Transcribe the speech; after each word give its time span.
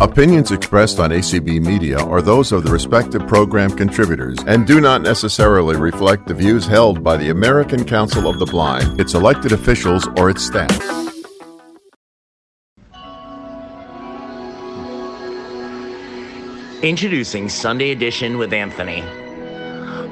Opinions 0.00 0.52
expressed 0.52 1.00
on 1.00 1.10
ACB 1.10 1.60
Media 1.60 1.98
are 1.98 2.22
those 2.22 2.52
of 2.52 2.62
the 2.62 2.70
respective 2.70 3.26
program 3.26 3.68
contributors 3.68 4.38
and 4.46 4.64
do 4.64 4.80
not 4.80 5.02
necessarily 5.02 5.74
reflect 5.74 6.28
the 6.28 6.34
views 6.34 6.64
held 6.64 7.02
by 7.02 7.16
the 7.16 7.30
American 7.30 7.84
Council 7.84 8.28
of 8.28 8.38
the 8.38 8.46
Blind, 8.46 9.00
its 9.00 9.14
elected 9.14 9.50
officials, 9.50 10.06
or 10.16 10.30
its 10.30 10.46
staff. 10.46 10.70
Introducing 16.84 17.48
Sunday 17.48 17.90
Edition 17.90 18.38
with 18.38 18.52
Anthony, 18.52 19.02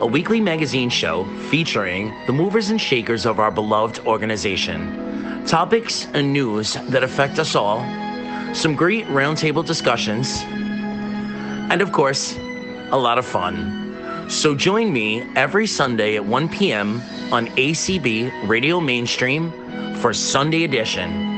a 0.01 0.07
weekly 0.07 0.41
magazine 0.41 0.91
show 0.91 1.25
featuring 1.49 2.13
the 2.27 2.33
movers 2.33 2.71
and 2.71 2.81
shakers 2.81 3.25
of 3.25 3.39
our 3.39 3.53
beloved 3.53 4.01
organization, 4.01 5.45
topics 5.47 6.09
and 6.13 6.33
news 6.33 6.73
that 6.89 7.05
affect 7.05 7.39
us 7.39 7.55
all, 7.55 7.79
some 8.57 8.75
great 8.75 9.05
roundtable 9.09 9.65
discussions, 9.65 10.43
and 11.71 11.83
of 11.83 11.93
course, 11.93 12.35
a 12.91 12.97
lot 12.97 13.19
of 13.19 13.27
fun. 13.27 14.31
So 14.31 14.55
join 14.55 14.93
me 14.93 15.23
every 15.37 15.67
Sunday 15.67 16.17
at 16.17 16.25
1 16.25 16.49
p.m. 16.49 17.03
on 17.33 17.49
ACB 17.49 18.49
Radio 18.49 18.81
Mainstream 18.81 19.53
for 19.97 20.15
Sunday 20.15 20.65
Edition. 20.65 21.35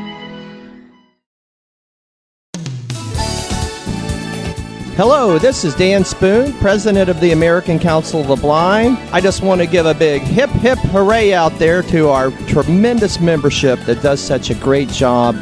Hello, 4.95 5.39
this 5.39 5.65
is 5.65 5.75
Dan 5.75 6.05
Spoone, 6.05 6.53
President 6.55 7.09
of 7.09 7.21
the 7.21 7.33
American 7.33 7.79
Council 7.79 8.21
of 8.21 8.29
the 8.29 8.37
Blind. 8.37 8.97
I 9.13 9.21
just 9.21 9.43
want 9.43 9.61
to 9.61 9.67
give 9.67 9.87
a 9.87 9.95
big 9.95 10.23
hip 10.23 10.51
hip 10.51 10.79
hooray 10.79 11.33
out 11.33 11.53
there 11.59 11.83
to 11.85 12.09
our 12.09 12.31
tremendous 12.49 13.21
membership 13.21 13.79
that 13.81 14.03
does 14.03 14.21
such 14.21 14.51
a 14.51 14.55
great 14.55 14.89
job. 14.89 15.37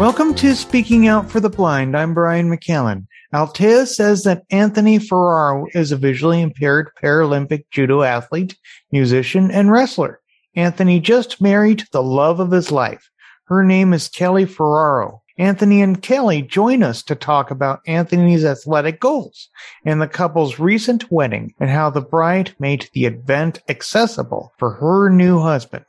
Welcome 0.00 0.34
to 0.34 0.56
Speaking 0.56 1.06
Out 1.06 1.30
for 1.30 1.38
the 1.38 1.48
Blind. 1.48 1.96
I'm 1.96 2.14
Brian 2.14 2.50
McCallan. 2.50 3.06
Altea 3.32 3.86
says 3.86 4.24
that 4.24 4.42
Anthony 4.50 4.98
Ferraro 4.98 5.66
is 5.72 5.92
a 5.92 5.96
visually 5.96 6.42
impaired 6.42 6.90
Paralympic 7.00 7.66
judo 7.70 8.02
athlete, 8.02 8.56
musician, 8.90 9.52
and 9.52 9.70
wrestler. 9.70 10.18
Anthony 10.56 10.98
just 10.98 11.40
married 11.40 11.84
the 11.92 12.02
love 12.02 12.40
of 12.40 12.50
his 12.50 12.72
life. 12.72 13.08
Her 13.46 13.62
name 13.62 13.92
is 13.92 14.08
Kelly 14.08 14.46
Ferraro. 14.46 15.22
Anthony 15.36 15.82
and 15.82 16.00
Kelly 16.00 16.40
join 16.40 16.82
us 16.82 17.02
to 17.02 17.14
talk 17.14 17.50
about 17.50 17.80
Anthony's 17.86 18.44
athletic 18.44 19.00
goals 19.00 19.48
and 19.84 20.00
the 20.00 20.06
couple's 20.06 20.58
recent 20.58 21.10
wedding 21.10 21.52
and 21.58 21.68
how 21.68 21.90
the 21.90 22.00
bride 22.00 22.54
made 22.58 22.88
the 22.94 23.04
event 23.04 23.60
accessible 23.68 24.52
for 24.58 24.74
her 24.74 25.10
new 25.10 25.40
husband. 25.40 25.84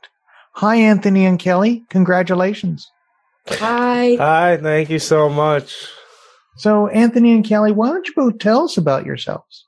Hi, 0.54 0.76
Anthony 0.76 1.24
and 1.24 1.38
Kelly. 1.38 1.84
Congratulations. 1.88 2.90
Hi. 3.48 4.16
Hi, 4.16 4.56
thank 4.56 4.90
you 4.90 4.98
so 4.98 5.28
much. 5.28 5.88
So, 6.56 6.88
Anthony 6.88 7.32
and 7.32 7.44
Kelly, 7.44 7.72
why 7.72 7.88
don't 7.88 8.06
you 8.06 8.14
both 8.16 8.38
tell 8.38 8.64
us 8.64 8.76
about 8.76 9.06
yourselves? 9.06 9.66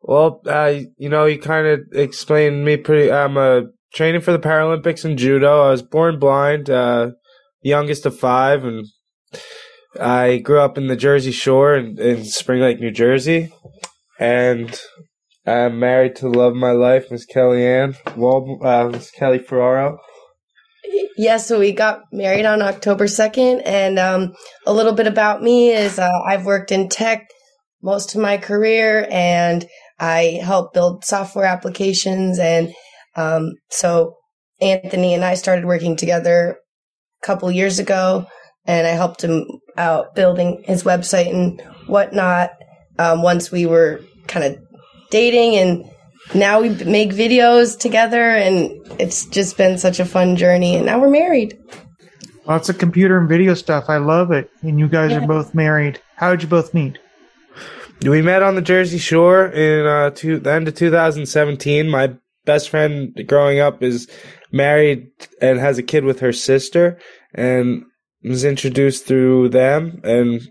Well, 0.00 0.40
uh, 0.46 0.80
you 0.96 1.08
know, 1.08 1.26
you 1.26 1.38
kind 1.38 1.66
of 1.66 1.80
explained 1.92 2.64
me 2.64 2.76
pretty. 2.76 3.12
I'm 3.12 3.36
uh, 3.36 3.62
training 3.94 4.20
for 4.20 4.32
the 4.32 4.38
Paralympics 4.38 5.04
in 5.04 5.16
judo. 5.16 5.62
I 5.62 5.70
was 5.70 5.82
born 5.82 6.18
blind, 6.18 6.70
uh, 6.70 7.10
youngest 7.62 8.06
of 8.06 8.18
five, 8.18 8.64
and 8.64 8.86
I 10.00 10.38
grew 10.38 10.60
up 10.60 10.78
in 10.78 10.86
the 10.86 10.96
Jersey 10.96 11.32
Shore 11.32 11.76
in, 11.76 11.98
in 11.98 12.24
Spring 12.24 12.60
Lake, 12.60 12.80
New 12.80 12.90
Jersey. 12.90 13.52
And 14.18 14.78
I'm 15.46 15.78
married 15.78 16.16
to 16.16 16.22
the 16.22 16.38
love 16.38 16.52
of 16.52 16.58
my 16.58 16.72
life, 16.72 17.10
Miss 17.10 17.26
Kelly 17.26 17.66
Ann, 17.66 17.96
well, 18.16 18.58
uh, 18.62 18.88
Miss 18.90 19.10
Kelly 19.10 19.38
Ferraro. 19.38 19.98
Yeah, 21.16 21.38
so 21.38 21.58
we 21.58 21.72
got 21.72 22.02
married 22.12 22.44
on 22.44 22.60
October 22.60 23.04
2nd. 23.04 23.62
And 23.64 23.98
um, 23.98 24.34
a 24.66 24.72
little 24.72 24.92
bit 24.92 25.06
about 25.06 25.42
me 25.42 25.70
is 25.70 25.98
uh, 25.98 26.10
I've 26.26 26.44
worked 26.44 26.72
in 26.72 26.88
tech 26.88 27.28
most 27.82 28.14
of 28.14 28.20
my 28.20 28.36
career 28.36 29.06
and 29.10 29.66
I 29.98 30.40
help 30.42 30.72
build 30.74 31.04
software 31.04 31.44
applications. 31.44 32.38
And 32.38 32.74
um, 33.16 33.52
so 33.70 34.16
Anthony 34.60 35.14
and 35.14 35.24
I 35.24 35.34
started 35.34 35.64
working 35.64 35.96
together 35.96 36.56
a 37.22 37.26
couple 37.26 37.50
years 37.50 37.78
ago 37.78 38.26
and 38.64 38.86
I 38.86 38.90
helped 38.90 39.22
him 39.24 39.44
out 39.76 40.14
building 40.14 40.62
his 40.66 40.84
website 40.84 41.30
and 41.32 41.60
whatnot 41.86 42.50
um, 42.98 43.22
once 43.22 43.50
we 43.50 43.66
were 43.66 44.00
kind 44.28 44.44
of 44.44 44.56
dating 45.10 45.56
and 45.56 45.84
now 46.34 46.60
we 46.60 46.68
make 46.84 47.10
videos 47.10 47.78
together 47.78 48.22
and 48.36 48.70
it's 49.00 49.26
just 49.26 49.56
been 49.56 49.78
such 49.78 49.98
a 49.98 50.04
fun 50.04 50.36
journey 50.36 50.76
and 50.76 50.86
now 50.86 51.00
we're 51.00 51.10
married 51.10 51.58
Lots 52.44 52.68
of 52.68 52.76
computer 52.78 53.18
and 53.18 53.28
video 53.28 53.54
stuff. 53.54 53.84
I 53.86 53.98
love 53.98 54.32
it. 54.32 54.50
And 54.62 54.80
you 54.80 54.88
guys 54.88 55.12
Yeah. 55.12 55.18
are 55.22 55.26
both 55.28 55.54
married. 55.54 56.00
How 56.16 56.32
did 56.32 56.42
you 56.42 56.48
both 56.48 56.74
meet? 56.74 56.98
We 58.04 58.20
met 58.20 58.42
on 58.42 58.56
the 58.56 58.60
Jersey 58.60 58.98
Shore 58.98 59.46
in 59.46 59.86
uh, 59.86 60.10
two, 60.10 60.40
the 60.40 60.52
end 60.52 60.66
of 60.66 60.74
2017. 60.74 61.88
My 61.88 62.14
best 62.44 62.68
friend 62.68 63.14
growing 63.26 63.60
up 63.60 63.82
is 63.82 64.08
married 64.50 65.08
and 65.40 65.58
has 65.58 65.78
a 65.78 65.82
kid 65.82 66.04
with 66.04 66.20
her 66.20 66.32
sister, 66.32 66.98
and 67.34 67.84
was 68.24 68.44
introduced 68.44 69.06
through 69.06 69.48
them. 69.48 70.00
And 70.04 70.50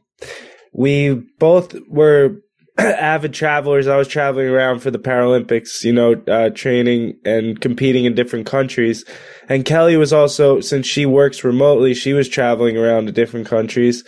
we 0.74 1.14
both 1.40 1.76
were 1.88 2.38
avid 2.78 3.34
travelers. 3.34 3.88
I 3.88 3.98
was 3.98 4.08
traveling 4.08 4.48
around 4.48 4.80
for 4.80 4.92
the 4.92 5.00
Paralympics, 5.00 5.84
you 5.84 5.94
know, 5.94 6.14
uh, 6.28 6.50
training 6.50 7.20
and 7.26 7.60
competing 7.60 8.06
in 8.06 8.16
different 8.16 8.46
countries. 8.46 9.06
And 9.50 9.66
Kelly 9.66 9.98
was 9.98 10.14
also, 10.14 10.60
since 10.62 10.88
she 10.88 11.06
works 11.06 11.44
remotely, 11.44 11.94
she 11.94 12.14
was 12.14 12.30
traveling 12.30 12.78
around 12.78 13.08
to 13.08 13.12
different 13.12 13.48
countries. 13.48 14.04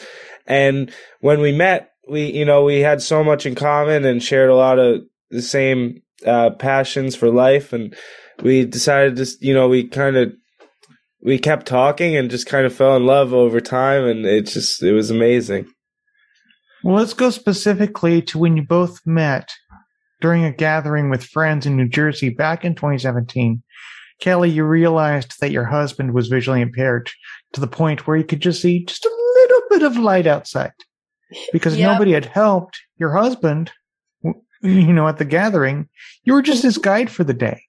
And 0.47 0.91
when 1.19 1.39
we 1.39 1.51
met, 1.51 1.91
we, 2.09 2.31
you 2.31 2.45
know, 2.45 2.63
we 2.63 2.79
had 2.79 3.01
so 3.01 3.23
much 3.23 3.45
in 3.45 3.55
common 3.55 4.05
and 4.05 4.22
shared 4.22 4.49
a 4.49 4.55
lot 4.55 4.79
of 4.79 5.01
the 5.29 5.41
same 5.41 6.01
uh, 6.25 6.51
passions 6.51 7.16
for 7.16 7.29
life. 7.29 7.73
And 7.73 7.95
we 8.41 8.66
decided 8.66 9.16
to, 9.17 9.28
you 9.39 9.53
know, 9.53 9.67
we 9.67 9.88
kind 9.88 10.16
of, 10.16 10.34
we 11.22 11.38
kept 11.39 11.66
talking 11.66 12.16
and 12.16 12.29
just 12.29 12.47
kind 12.47 12.66
of 12.66 12.73
fell 12.73 12.95
in 12.95 13.06
love 13.06 13.34
over 13.34 13.59
time. 13.61 14.06
And 14.06 14.25
it 14.25 14.47
just, 14.47 14.81
it 14.84 14.91
was 14.94 15.09
amazing. 15.09 15.67
Well, 16.84 16.95
let's 16.95 17.13
go 17.13 17.29
specifically 17.29 18.22
to 18.23 18.38
when 18.38 18.57
you 18.57 18.63
both 18.63 19.00
met 19.06 19.50
during 20.19 20.44
a 20.44 20.51
gathering 20.51 21.09
with 21.09 21.23
friends 21.23 21.66
in 21.66 21.78
New 21.78 21.88
Jersey 21.88 22.29
back 22.29 22.66
in 22.66 22.75
2017. 22.75 23.64
Kelly, 24.20 24.49
you 24.49 24.64
realized 24.64 25.40
that 25.41 25.52
your 25.52 25.66
husband 25.66 26.14
was 26.14 26.28
visually 26.28 26.61
impaired 26.61 27.09
to 27.53 27.61
the 27.61 27.67
point 27.67 28.05
where 28.08 28.16
you 28.17 28.23
could 28.23 28.41
just 28.41 28.61
see 28.61 28.84
just 28.85 29.05
a 29.05 29.34
little 29.35 29.61
bit 29.70 29.84
of 29.84 29.97
light 29.97 30.28
outside 30.28 30.72
because 31.52 31.75
Yep. 31.78 31.91
nobody 31.93 32.11
had 32.14 32.25
helped 32.25 32.79
your 32.97 33.11
husband, 33.11 33.67
w- 33.67 33.73
you 34.63 34.93
know, 34.93 35.07
at 35.07 35.17
the 35.17 35.25
gathering. 35.25 35.87
You 36.23 36.33
were 36.33 36.41
just 36.41 36.63
his 36.63 36.77
guide 36.77 37.11
for 37.11 37.23
the 37.23 37.33
day. 37.33 37.63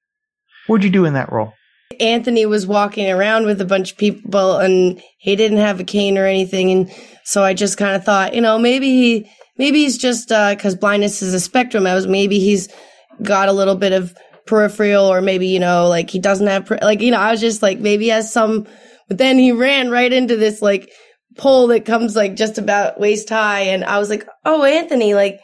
What'd 0.67 0.85
you 0.85 0.91
do 0.91 1.05
in 1.05 1.15
that 1.15 1.33
role? 1.33 1.53
Anthony 2.01 2.47
was 2.47 2.67
walking 2.67 3.11
around 3.11 3.47
with 3.47 3.61
a 3.61 3.67
bunch 3.67 3.93
of 3.93 3.99
people 3.99 4.57
and 4.57 5.03
he 5.19 5.37
didn't 5.37 5.59
have 5.59 5.81
a 5.81 5.85
cane 5.85 6.17
or 6.17 6.25
anything. 6.25 6.71
And 6.71 6.93
so 7.25 7.43
I 7.43 7.55
just 7.55 7.77
kind 7.77 7.95
of 7.95 8.05
thought, 8.05 8.35
you 8.35 8.41
know, 8.41 8.59
maybe 8.59 8.89
he, 8.89 9.31
maybe 9.59 9.81
he's 9.81 9.99
just, 9.99 10.33
uh, 10.33 10.57
cause 10.57 10.75
blindness 10.75 11.23
is 11.23 11.35
a 11.35 11.41
spectrum. 11.41 11.87
I 11.87 11.95
was, 11.95 12.07
maybe 12.07 12.39
he's 12.39 12.69
got 13.23 13.49
a 13.49 13.53
little 13.53 13.77
bit 13.77 13.93
of 13.93 14.17
peripheral 14.47 15.05
or 15.05 15.21
maybe, 15.21 15.47
you 15.49 15.61
know, 15.61 15.89
like 15.89 16.11
he 16.11 16.19
doesn't 16.19 16.47
have, 16.47 16.71
like, 16.83 17.01
you 17.01 17.11
know, 17.11 17.21
I 17.21 17.31
was 17.31 17.41
just 17.41 17.63
like, 17.63 17.79
maybe 17.79 18.05
he 18.05 18.11
has 18.11 18.33
some, 18.33 18.67
but 19.09 19.19
then 19.19 19.39
he 19.39 19.53
ran 19.53 19.91
right 19.91 20.13
into 20.13 20.37
this 20.37 20.63
like 20.63 20.91
pole 21.37 21.69
that 21.69 21.85
comes 21.85 22.17
like 22.17 22.35
just 22.35 22.59
about 22.59 22.99
waist 22.99 23.29
high. 23.29 23.61
And 23.61 23.85
I 23.85 23.99
was 23.99 24.09
like, 24.11 24.27
oh, 24.45 24.65
Anthony, 24.65 25.15
like, 25.15 25.39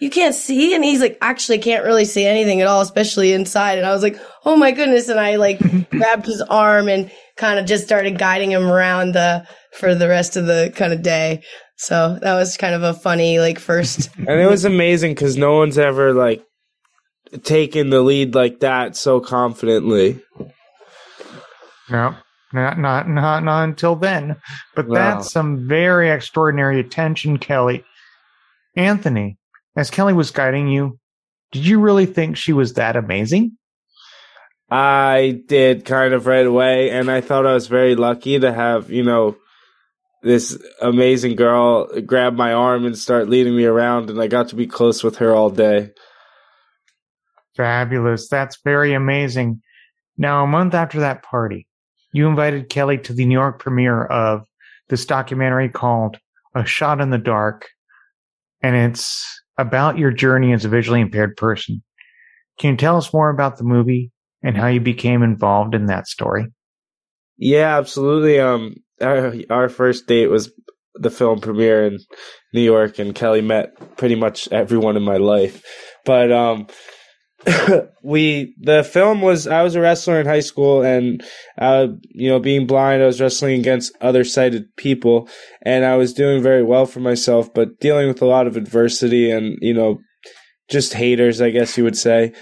you 0.00 0.10
can't 0.10 0.34
see? 0.34 0.74
And 0.74 0.84
he's 0.84 1.00
like, 1.00 1.18
actually 1.20 1.58
can't 1.58 1.84
really 1.84 2.04
see 2.04 2.24
anything 2.24 2.60
at 2.60 2.66
all, 2.66 2.80
especially 2.80 3.32
inside. 3.32 3.78
And 3.78 3.86
I 3.86 3.92
was 3.92 4.02
like, 4.02 4.18
oh 4.44 4.56
my 4.56 4.70
goodness. 4.70 5.08
And 5.08 5.18
I 5.18 5.36
like 5.36 5.58
grabbed 5.90 6.26
his 6.26 6.40
arm 6.42 6.88
and 6.88 7.10
kind 7.36 7.58
of 7.58 7.66
just 7.66 7.84
started 7.84 8.18
guiding 8.18 8.52
him 8.52 8.66
around 8.66 9.12
the, 9.12 9.46
for 9.74 9.94
the 9.94 10.08
rest 10.08 10.36
of 10.36 10.46
the 10.46 10.72
kind 10.74 10.92
of 10.92 11.02
day. 11.02 11.42
So 11.76 12.18
that 12.22 12.34
was 12.34 12.56
kind 12.56 12.74
of 12.74 12.82
a 12.82 12.94
funny, 12.94 13.38
like 13.38 13.58
first. 13.58 14.10
and 14.16 14.40
it 14.40 14.50
was 14.50 14.64
amazing 14.64 15.12
because 15.14 15.36
no 15.36 15.56
one's 15.56 15.78
ever 15.78 16.12
like 16.12 16.44
taken 17.44 17.90
the 17.90 18.00
lead 18.02 18.34
like 18.34 18.60
that 18.60 18.96
so 18.96 19.20
confidently. 19.20 20.20
No, 21.90 22.14
not 22.52 22.78
not 22.78 23.08
not 23.08 23.44
not 23.44 23.64
until 23.64 23.96
then. 23.96 24.36
But 24.74 24.88
Wow. 24.88 24.94
that's 24.94 25.30
some 25.30 25.66
very 25.68 26.10
extraordinary 26.10 26.80
attention, 26.80 27.38
Kelly. 27.38 27.84
Anthony, 28.76 29.37
as 29.78 29.90
Kelly 29.90 30.12
was 30.12 30.32
guiding 30.32 30.66
you, 30.66 30.98
did 31.52 31.64
you 31.64 31.78
really 31.78 32.04
think 32.04 32.36
she 32.36 32.52
was 32.52 32.74
that 32.74 32.96
amazing? 32.96 33.56
I 34.68 35.40
did 35.46 35.84
kind 35.84 36.12
of 36.12 36.26
right 36.26 36.44
away, 36.44 36.90
and 36.90 37.08
I 37.08 37.20
thought 37.20 37.46
I 37.46 37.54
was 37.54 37.68
very 37.68 37.94
lucky 37.94 38.40
to 38.40 38.52
have, 38.52 38.90
you 38.90 39.04
know, 39.04 39.36
this 40.24 40.60
amazing 40.82 41.36
girl 41.36 41.86
grab 42.00 42.34
my 42.34 42.52
arm 42.52 42.86
and 42.86 42.98
start 42.98 43.28
leading 43.28 43.56
me 43.56 43.66
around, 43.66 44.10
and 44.10 44.20
I 44.20 44.26
got 44.26 44.48
to 44.48 44.56
be 44.56 44.66
close 44.66 45.04
with 45.04 45.18
her 45.18 45.32
all 45.32 45.48
day. 45.48 45.92
Fabulous. 47.56 48.28
That's 48.28 48.58
very 48.64 48.94
amazing. 48.94 49.62
Now, 50.16 50.42
a 50.42 50.48
month 50.48 50.74
after 50.74 50.98
that 51.00 51.22
party, 51.22 51.68
you 52.12 52.26
invited 52.26 52.68
Kelly 52.68 52.98
to 52.98 53.12
the 53.12 53.24
New 53.24 53.38
York 53.38 53.60
premiere 53.60 54.04
of 54.04 54.44
this 54.88 55.06
documentary 55.06 55.68
called 55.68 56.18
A 56.56 56.66
Shot 56.66 57.00
in 57.00 57.10
the 57.10 57.16
Dark, 57.16 57.68
and 58.60 58.74
it's 58.74 59.40
about 59.58 59.98
your 59.98 60.10
journey 60.10 60.52
as 60.52 60.64
a 60.64 60.68
visually 60.68 61.00
impaired 61.00 61.36
person. 61.36 61.82
Can 62.58 62.70
you 62.70 62.76
tell 62.76 62.96
us 62.96 63.12
more 63.12 63.30
about 63.30 63.58
the 63.58 63.64
movie 63.64 64.10
and 64.42 64.56
how 64.56 64.68
you 64.68 64.80
became 64.80 65.22
involved 65.22 65.74
in 65.74 65.86
that 65.86 66.06
story? 66.06 66.46
Yeah, 67.36 67.76
absolutely. 67.78 68.40
Um, 68.40 68.76
our, 69.00 69.34
our 69.50 69.68
first 69.68 70.06
date 70.06 70.28
was 70.28 70.52
the 70.94 71.10
film 71.10 71.40
premiere 71.40 71.86
in 71.86 71.98
New 72.52 72.62
York, 72.62 72.98
and 72.98 73.14
Kelly 73.14 73.40
met 73.40 73.96
pretty 73.96 74.16
much 74.16 74.48
everyone 74.50 74.96
in 74.96 75.02
my 75.02 75.16
life. 75.16 75.62
But 76.04 76.32
um, 76.32 76.66
we 78.02 78.54
the 78.60 78.84
film 78.84 79.20
was 79.20 79.46
I 79.46 79.62
was 79.62 79.74
a 79.74 79.80
wrestler 79.80 80.20
in 80.20 80.26
high 80.26 80.40
school, 80.40 80.82
and 80.82 81.22
uh, 81.58 81.88
you 82.10 82.28
know, 82.28 82.38
being 82.38 82.66
blind, 82.66 83.02
I 83.02 83.06
was 83.06 83.20
wrestling 83.20 83.60
against 83.60 83.96
other 84.00 84.24
sighted 84.24 84.64
people, 84.76 85.28
and 85.62 85.84
I 85.84 85.96
was 85.96 86.12
doing 86.12 86.42
very 86.42 86.62
well 86.62 86.86
for 86.86 87.00
myself, 87.00 87.52
but 87.52 87.80
dealing 87.80 88.08
with 88.08 88.22
a 88.22 88.26
lot 88.26 88.46
of 88.46 88.56
adversity 88.56 89.30
and 89.30 89.56
you 89.60 89.74
know, 89.74 89.98
just 90.68 90.94
haters, 90.94 91.40
I 91.40 91.50
guess 91.50 91.76
you 91.76 91.84
would 91.84 91.96
say. 91.96 92.32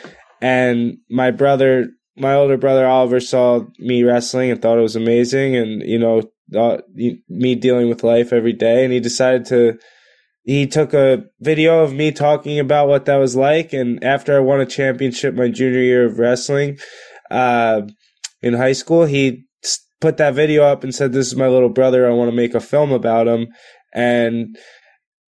And 0.40 0.98
my 1.10 1.30
brother 1.30 1.88
my 2.16 2.34
older 2.34 2.56
brother 2.56 2.86
Oliver 2.86 3.20
saw 3.20 3.60
me 3.78 4.02
wrestling 4.02 4.50
and 4.50 4.60
thought 4.60 4.78
it 4.78 4.82
was 4.82 4.96
amazing, 4.96 5.56
and 5.56 5.82
you 5.82 5.98
know, 5.98 6.22
me 7.28 7.54
dealing 7.54 7.88
with 7.88 8.04
life 8.04 8.32
every 8.32 8.52
day, 8.52 8.84
and 8.84 8.92
he 8.92 9.00
decided 9.00 9.44
to. 9.46 9.78
He 10.46 10.68
took 10.68 10.94
a 10.94 11.24
video 11.40 11.80
of 11.80 11.92
me 11.92 12.12
talking 12.12 12.60
about 12.60 12.86
what 12.86 13.04
that 13.06 13.16
was 13.16 13.34
like, 13.34 13.72
and 13.72 14.02
after 14.04 14.36
I 14.36 14.40
won 14.40 14.60
a 14.60 14.66
championship 14.66 15.34
my 15.34 15.48
junior 15.48 15.80
year 15.80 16.06
of 16.06 16.20
wrestling, 16.20 16.78
uh, 17.32 17.82
in 18.42 18.54
high 18.54 18.72
school, 18.72 19.06
he 19.06 19.42
put 20.00 20.18
that 20.18 20.34
video 20.34 20.62
up 20.62 20.84
and 20.84 20.94
said, 20.94 21.12
"This 21.12 21.26
is 21.26 21.34
my 21.34 21.48
little 21.48 21.68
brother. 21.68 22.06
I 22.06 22.14
want 22.14 22.30
to 22.30 22.36
make 22.36 22.54
a 22.54 22.60
film 22.60 22.92
about 22.92 23.26
him." 23.26 23.48
And 23.92 24.56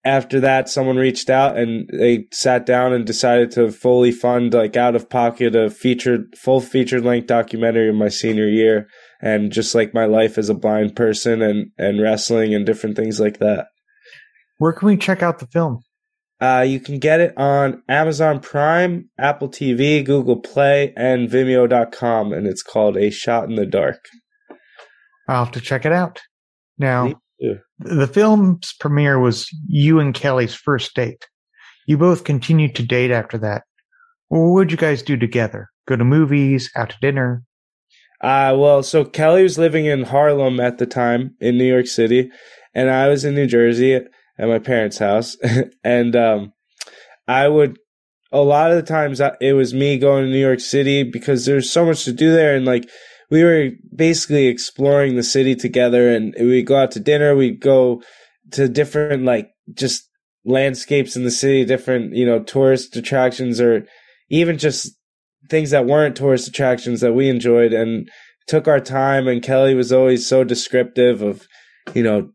after 0.05 0.39
that, 0.41 0.69
someone 0.69 0.97
reached 0.97 1.29
out 1.29 1.59
and 1.59 1.91
they 1.93 2.27
sat 2.33 2.65
down 2.65 2.93
and 2.93 3.05
decided 3.05 3.51
to 3.53 3.73
fully 3.73 4.13
fund, 4.13 4.55
like 4.55 4.77
out 4.77 4.95
of 4.95 5.11
pocket, 5.11 5.56
a 5.56 5.71
featured, 5.71 6.37
full 6.37 6.61
featured 6.61 7.05
length 7.05 7.27
documentary 7.27 7.89
in 7.89 7.97
my 7.97 8.09
senior 8.09 8.49
year, 8.49 8.87
and 9.21 9.51
just 9.51 9.75
like 9.75 9.93
my 9.93 10.05
life 10.05 10.39
as 10.39 10.49
a 10.49 10.55
blind 10.55 10.95
person 10.95 11.43
and 11.43 11.73
and 11.77 12.01
wrestling 12.01 12.55
and 12.55 12.65
different 12.65 12.95
things 12.95 13.19
like 13.19 13.39
that. 13.41 13.67
Where 14.61 14.75
can 14.75 14.89
we 14.89 14.99
check 14.99 15.23
out 15.23 15.39
the 15.39 15.47
film? 15.47 15.81
Uh, 16.39 16.67
you 16.69 16.81
can 16.81 16.99
get 16.99 17.19
it 17.19 17.33
on 17.39 17.83
Amazon 17.89 18.41
Prime, 18.41 19.09
Apple 19.19 19.49
TV, 19.49 20.05
Google 20.05 20.39
Play, 20.39 20.93
and 20.99 21.31
Vimeo.com, 21.31 22.35
and 22.35 22.47
it's 22.47 22.62
called 22.62 22.99
A 22.99 23.09
Shot 23.09 23.49
in 23.49 23.57
the 23.57 23.65
Dark. 23.65 24.05
I'll 25.29 25.47
have 25.47 25.55
to 25.55 25.62
check 25.62 25.87
it 25.87 25.93
out. 25.93 26.21
Now, 26.77 27.15
the 27.79 28.07
film's 28.07 28.75
premiere 28.79 29.19
was 29.19 29.49
you 29.67 29.99
and 29.99 30.12
Kelly's 30.12 30.55
first 30.55 30.95
date. 30.95 31.27
You 31.87 31.97
both 31.97 32.25
continued 32.25 32.75
to 32.75 32.83
date 32.83 33.11
after 33.11 33.39
that. 33.39 33.63
What 34.29 34.53
would 34.53 34.71
you 34.71 34.77
guys 34.77 35.03
do 35.03 35.17
together? 35.17 35.71
Go 35.89 35.97
to 35.97 36.05
movies, 36.05 36.71
out 36.77 36.91
to 36.91 36.97
dinner? 37.01 37.45
Uh, 38.21 38.55
well, 38.59 38.83
so 38.83 39.06
Kelly 39.06 39.43
was 39.43 39.56
living 39.56 39.87
in 39.87 40.03
Harlem 40.03 40.61
at 40.61 40.77
the 40.77 40.87
time 40.87 41.35
in 41.41 41.56
New 41.56 41.65
York 41.65 41.87
City, 41.87 42.31
and 42.75 42.91
I 42.91 43.09
was 43.09 43.25
in 43.25 43.35
New 43.35 43.47
Jersey 43.47 44.03
at 44.41 44.49
my 44.49 44.59
parents' 44.59 44.99
house. 44.99 45.37
and 45.85 46.17
um, 46.17 46.53
I 47.29 47.47
would, 47.47 47.79
a 48.33 48.41
lot 48.41 48.71
of 48.71 48.77
the 48.77 48.83
times, 48.83 49.21
it 49.41 49.53
was 49.53 49.75
me 49.75 49.99
going 49.99 50.25
to 50.25 50.31
New 50.31 50.41
York 50.41 50.61
City 50.61 51.03
because 51.03 51.45
there's 51.45 51.71
so 51.71 51.85
much 51.85 52.05
to 52.05 52.13
do 52.13 52.33
there. 52.33 52.57
And 52.57 52.65
like, 52.65 52.89
we 53.31 53.45
were 53.45 53.71
basically 53.95 54.47
exploring 54.47 55.15
the 55.15 55.23
city 55.23 55.55
together, 55.55 56.13
and 56.13 56.35
we'd 56.39 56.67
go 56.67 56.77
out 56.77 56.91
to 56.93 57.01
dinner, 57.01 57.37
we'd 57.37 57.61
go 57.61 58.03
to 58.53 58.69
different, 58.69 59.25
like, 59.25 59.51
just 59.73 60.09
landscapes 60.45 61.15
in 61.15 61.23
the 61.23 61.31
city, 61.31 61.65
different, 61.65 62.17
you 62.17 62.27
know, 62.27 62.43
tourist 62.43 62.97
attractions, 62.97 63.61
or 63.61 63.87
even 64.31 64.59
just 64.59 64.97
things 65.49 65.71
that 65.71 65.87
weren't 65.87 66.17
tourist 66.17 66.49
attractions 66.49 67.01
that 67.03 67.13
we 67.13 67.29
enjoyed 67.29 67.73
and 67.73 68.09
took 68.47 68.67
our 68.67 68.81
time 68.81 69.29
and 69.29 69.43
Kelly 69.43 69.75
was 69.75 69.93
always 69.93 70.27
so 70.27 70.43
descriptive 70.45 71.23
of 71.23 71.47
you 71.95 72.03
know 72.03 72.31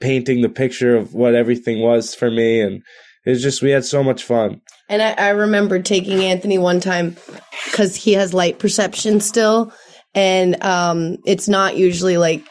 painting 0.00 0.42
the 0.42 0.48
picture 0.48 0.96
of 0.96 1.14
what 1.14 1.34
everything 1.34 1.80
was 1.80 2.14
for 2.14 2.30
me 2.30 2.60
and 2.60 2.82
it 3.26 3.30
was 3.30 3.42
just 3.42 3.62
we 3.62 3.70
had 3.70 3.84
so 3.84 4.02
much 4.02 4.22
fun 4.22 4.60
And 4.88 5.02
I, 5.02 5.12
I 5.12 5.28
remember 5.30 5.80
taking 5.80 6.20
Anthony 6.20 6.58
one 6.58 6.80
time 6.80 7.16
because 7.64 7.96
he 7.96 8.12
has 8.14 8.34
light 8.34 8.58
perception 8.58 9.20
still, 9.20 9.72
and 10.14 10.62
um, 10.62 11.16
it's 11.24 11.48
not 11.48 11.76
usually 11.76 12.18
like 12.18 12.46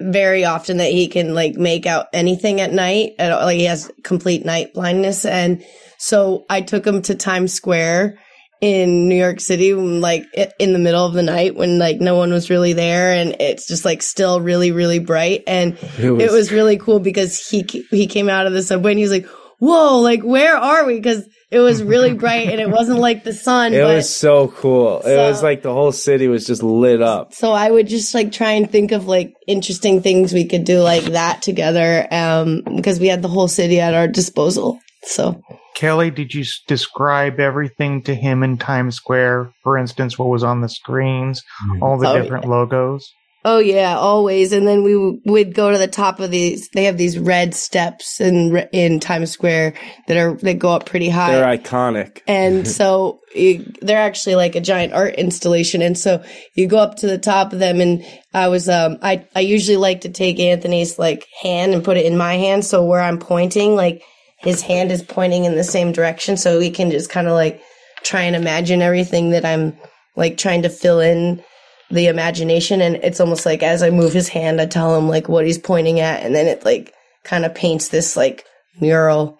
very 0.00 0.44
often 0.44 0.78
that 0.78 0.90
he 0.90 1.06
can 1.08 1.34
like 1.34 1.54
make 1.54 1.86
out 1.86 2.06
anything 2.12 2.60
at 2.60 2.72
night. 2.72 3.12
At 3.18 3.32
all. 3.32 3.44
Like 3.44 3.58
he 3.58 3.66
has 3.66 3.90
complete 4.02 4.44
night 4.44 4.74
blindness, 4.74 5.24
and 5.24 5.64
so 5.98 6.44
I 6.50 6.60
took 6.60 6.86
him 6.86 7.02
to 7.02 7.14
Times 7.14 7.52
Square 7.52 8.18
in 8.60 9.08
New 9.08 9.14
York 9.16 9.40
City, 9.40 9.72
like 9.74 10.26
in 10.58 10.72
the 10.72 10.78
middle 10.78 11.06
of 11.06 11.14
the 11.14 11.22
night 11.22 11.56
when 11.56 11.78
like 11.78 12.00
no 12.00 12.16
one 12.16 12.30
was 12.32 12.50
really 12.50 12.72
there, 12.72 13.12
and 13.12 13.36
it's 13.40 13.66
just 13.66 13.84
like 13.84 14.02
still 14.02 14.40
really 14.40 14.70
really 14.72 14.98
bright, 14.98 15.42
and 15.46 15.76
It 15.98 16.10
was- 16.10 16.22
it 16.24 16.30
was 16.32 16.52
really 16.52 16.76
cool 16.76 17.00
because 17.00 17.38
he 17.48 17.62
he 17.90 18.06
came 18.06 18.28
out 18.28 18.46
of 18.46 18.52
the 18.52 18.62
subway 18.62 18.92
and 18.92 18.98
he 18.98 19.04
was 19.04 19.12
like, 19.12 19.26
"Whoa, 19.58 19.98
like 19.98 20.22
where 20.22 20.56
are 20.56 20.84
we?" 20.84 20.94
Because 20.96 21.26
it 21.50 21.58
was 21.58 21.82
really 21.82 22.12
bright 22.14 22.48
and 22.48 22.60
it 22.60 22.70
wasn't 22.70 22.98
like 23.08 23.24
the 23.24 23.32
sun. 23.32 23.72
it 23.74 23.82
but 23.82 23.96
was 23.96 24.08
so 24.08 24.46
cool 24.48 25.00
it 25.00 25.16
was 25.16 25.42
like 25.42 25.62
the 25.62 25.72
whole 25.74 25.90
city 25.90 26.28
was 26.28 26.46
just 26.46 26.62
lit 26.62 27.02
up 27.02 27.34
so 27.34 27.50
I 27.50 27.68
would 27.68 27.88
just 27.88 28.14
like 28.14 28.30
try 28.30 28.52
and 28.52 28.70
think 28.70 28.92
of 28.92 29.08
like 29.08 29.34
interesting 29.48 30.00
things 30.00 30.32
we 30.32 30.44
could 30.44 30.62
do 30.62 30.78
like 30.80 31.02
that 31.06 31.42
together, 31.42 32.06
um, 32.12 32.62
because 32.76 33.00
we 33.00 33.08
had 33.08 33.22
the 33.22 33.28
whole 33.28 33.48
city 33.48 33.80
at 33.80 33.94
our 33.94 34.06
disposal. 34.06 34.78
So 35.02 35.42
Kelly, 35.74 36.10
did 36.10 36.34
you 36.34 36.44
describe 36.66 37.40
everything 37.40 38.02
to 38.02 38.14
him 38.14 38.42
in 38.42 38.58
Times 38.58 38.96
Square? 38.96 39.52
For 39.62 39.78
instance, 39.78 40.18
what 40.18 40.28
was 40.28 40.44
on 40.44 40.60
the 40.60 40.68
screens, 40.68 41.42
all 41.80 41.98
the 41.98 42.08
Oh, 42.10 42.20
different 42.20 42.44
logos? 42.46 43.10
Oh 43.42 43.58
yeah, 43.58 43.96
always. 43.96 44.52
And 44.52 44.68
then 44.68 44.82
we 44.82 45.18
would 45.24 45.54
go 45.54 45.70
to 45.72 45.78
the 45.78 45.88
top 45.88 46.20
of 46.20 46.30
these. 46.30 46.68
They 46.74 46.84
have 46.84 46.98
these 46.98 47.18
red 47.18 47.54
steps 47.54 48.20
in 48.20 48.54
in 48.72 49.00
Times 49.00 49.30
Square 49.30 49.72
that 50.08 50.18
are 50.18 50.34
that 50.42 50.58
go 50.58 50.72
up 50.72 50.84
pretty 50.84 51.08
high. 51.08 51.32
they're 51.32 51.58
iconic 51.58 52.20
And 52.26 52.68
so 52.76 53.20
you, 53.34 53.72
they're 53.80 53.96
actually 53.96 54.34
like 54.34 54.56
a 54.56 54.60
giant 54.60 54.92
art 54.92 55.14
installation. 55.14 55.80
And 55.80 55.96
so 55.96 56.22
you 56.54 56.66
go 56.66 56.76
up 56.76 56.96
to 56.96 57.06
the 57.06 57.16
top 57.16 57.54
of 57.54 57.58
them 57.60 57.80
and 57.80 58.04
I 58.34 58.48
was, 58.48 58.68
um, 58.68 58.98
I, 59.00 59.24
I 59.34 59.40
usually 59.40 59.78
like 59.78 60.02
to 60.02 60.10
take 60.10 60.38
Anthony's 60.38 60.98
like 60.98 61.26
hand 61.40 61.72
and 61.72 61.82
put 61.82 61.96
it 61.96 62.04
in 62.04 62.18
my 62.18 62.34
hand. 62.34 62.66
So 62.66 62.84
where 62.84 63.00
I'm 63.00 63.18
pointing, 63.18 63.74
like 63.74 64.02
his 64.40 64.62
hand 64.62 64.90
is 64.90 65.02
pointing 65.02 65.44
in 65.44 65.56
the 65.56 65.64
same 65.64 65.92
direction. 65.92 66.36
So 66.36 66.58
we 66.58 66.70
can 66.70 66.90
just 66.90 67.10
kind 67.10 67.26
of 67.26 67.34
like 67.34 67.62
try 68.02 68.22
and 68.22 68.34
imagine 68.34 68.82
everything 68.82 69.30
that 69.30 69.44
I'm 69.44 69.76
like 70.16 70.38
trying 70.38 70.62
to 70.62 70.70
fill 70.70 71.00
in 71.00 71.42
the 71.90 72.06
imagination. 72.06 72.80
And 72.80 72.96
it's 72.96 73.20
almost 73.20 73.44
like 73.44 73.62
as 73.62 73.82
I 73.82 73.90
move 73.90 74.12
his 74.12 74.28
hand, 74.28 74.60
I 74.60 74.66
tell 74.66 74.96
him 74.96 75.08
like 75.08 75.28
what 75.28 75.44
he's 75.44 75.58
pointing 75.58 76.00
at. 76.00 76.22
And 76.22 76.34
then 76.34 76.46
it 76.46 76.64
like 76.64 76.94
kind 77.24 77.44
of 77.44 77.54
paints 77.54 77.88
this 77.88 78.16
like 78.16 78.44
mural. 78.80 79.38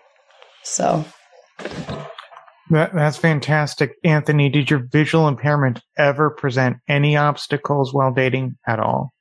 So. 0.63 1.05
That, 2.71 2.95
that's 2.95 3.17
fantastic. 3.17 3.95
Anthony, 4.05 4.49
did 4.49 4.71
your 4.71 4.87
visual 4.93 5.27
impairment 5.27 5.81
ever 5.99 6.31
present 6.31 6.77
any 6.89 7.17
obstacles 7.17 7.93
while 7.93 8.13
dating 8.13 8.59
at 8.67 8.79
all? 8.79 9.13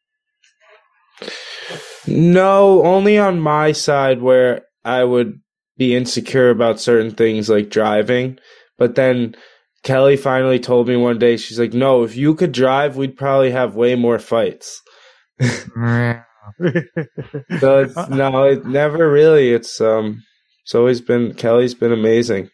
No, 2.06 2.84
only 2.84 3.18
on 3.18 3.40
my 3.40 3.72
side 3.72 4.22
where 4.22 4.66
I 4.86 5.04
would 5.04 5.40
be 5.80 5.96
insecure 5.96 6.50
about 6.50 6.80
certain 6.80 7.10
things 7.10 7.50
like 7.50 7.70
driving. 7.70 8.38
But 8.78 8.96
then 8.96 9.36
Kelly 9.84 10.18
finally 10.18 10.60
told 10.60 10.88
me 10.88 10.98
one 10.98 11.18
day, 11.18 11.38
she's 11.38 11.58
like, 11.58 11.74
no, 11.74 12.04
if 12.04 12.16
you 12.16 12.36
could 12.36 12.52
drive, 12.52 12.98
we'd 12.98 13.18
probably 13.18 13.50
have 13.50 13.76
way 13.76 13.96
more 13.96 14.20
fights. 14.20 14.82
so 15.42 16.20
it's 16.60 18.10
no, 18.10 18.44
it 18.44 18.66
never 18.66 19.10
really. 19.10 19.54
It's 19.54 19.80
um, 19.80 20.22
it's 20.66 20.76
always 20.76 21.00
been 21.00 21.34
Kelly's 21.36 21.74
been 21.74 21.94
amazing. 21.94 22.50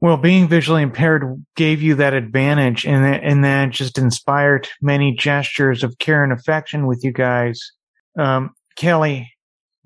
Well, 0.00 0.16
being 0.16 0.46
visually 0.46 0.82
impaired 0.82 1.24
gave 1.56 1.82
you 1.82 1.96
that 1.96 2.14
advantage, 2.14 2.86
and 2.86 3.04
that, 3.04 3.24
and 3.24 3.42
that 3.42 3.70
just 3.70 3.98
inspired 3.98 4.68
many 4.80 5.12
gestures 5.12 5.82
of 5.82 5.98
care 5.98 6.22
and 6.22 6.32
affection 6.32 6.86
with 6.86 7.02
you 7.02 7.12
guys. 7.12 7.60
Um, 8.16 8.50
Kelly, 8.76 9.28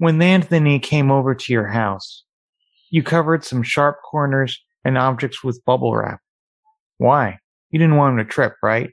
when 0.03 0.21
Anthony 0.21 0.81
came 0.81 1.13
over 1.13 1.33
to 1.33 1.53
your 1.53 1.69
house, 1.69 2.25
you 2.91 3.05
covered 3.05 3.45
some 3.45 3.63
sharp 3.63 3.99
corners 4.03 4.61
and 4.85 4.99
objects 4.99 5.45
with 5.45 5.65
bubble 5.65 5.95
wrap. 5.95 6.19
Why? 6.99 7.39
You 7.71 7.79
didn't 7.79 7.95
want 7.95 8.19
him 8.19 8.27
to 8.27 8.29
trip, 8.29 8.55
right? 8.65 8.91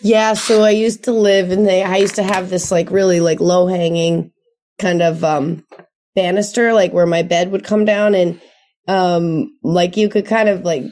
Yeah, 0.00 0.32
so 0.32 0.62
I 0.62 0.70
used 0.70 1.04
to 1.04 1.12
live 1.12 1.50
the 1.50 1.82
I 1.82 1.98
used 1.98 2.14
to 2.14 2.22
have 2.22 2.48
this 2.48 2.70
like 2.70 2.90
really 2.90 3.20
like 3.20 3.40
low 3.40 3.66
hanging 3.66 4.32
kind 4.78 5.02
of 5.02 5.22
um 5.22 5.66
banister 6.14 6.72
like 6.72 6.94
where 6.94 7.04
my 7.04 7.20
bed 7.20 7.52
would 7.52 7.64
come 7.64 7.84
down 7.84 8.14
and 8.14 8.40
um 8.88 9.54
like 9.62 9.98
you 9.98 10.08
could 10.08 10.24
kind 10.24 10.48
of 10.48 10.62
like 10.62 10.84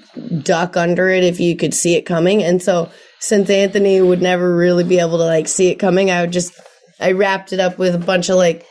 duck 0.43 0.77
under 0.77 1.09
it 1.09 1.25
if 1.25 1.41
you 1.41 1.57
could 1.57 1.73
see 1.73 1.95
it 1.97 2.03
coming 2.03 2.43
and 2.43 2.63
so 2.63 2.91
since 3.21 3.49
Anthony 3.49 4.03
would 4.03 4.21
never 4.21 4.55
really 4.55 4.85
be 4.85 4.99
able 4.99 5.17
to 5.17 5.25
like 5.25 5.49
see 5.49 5.69
it 5.69 5.77
coming 5.77 6.11
I 6.11 6.21
would 6.21 6.33
just 6.33 6.53
I 7.01 7.13
wrapped 7.13 7.55
it 7.55 7.59
up 7.59 7.79
with 7.79 7.95
a 7.95 7.99
bunch 7.99 8.29
of 8.29 8.37
like 8.37 8.67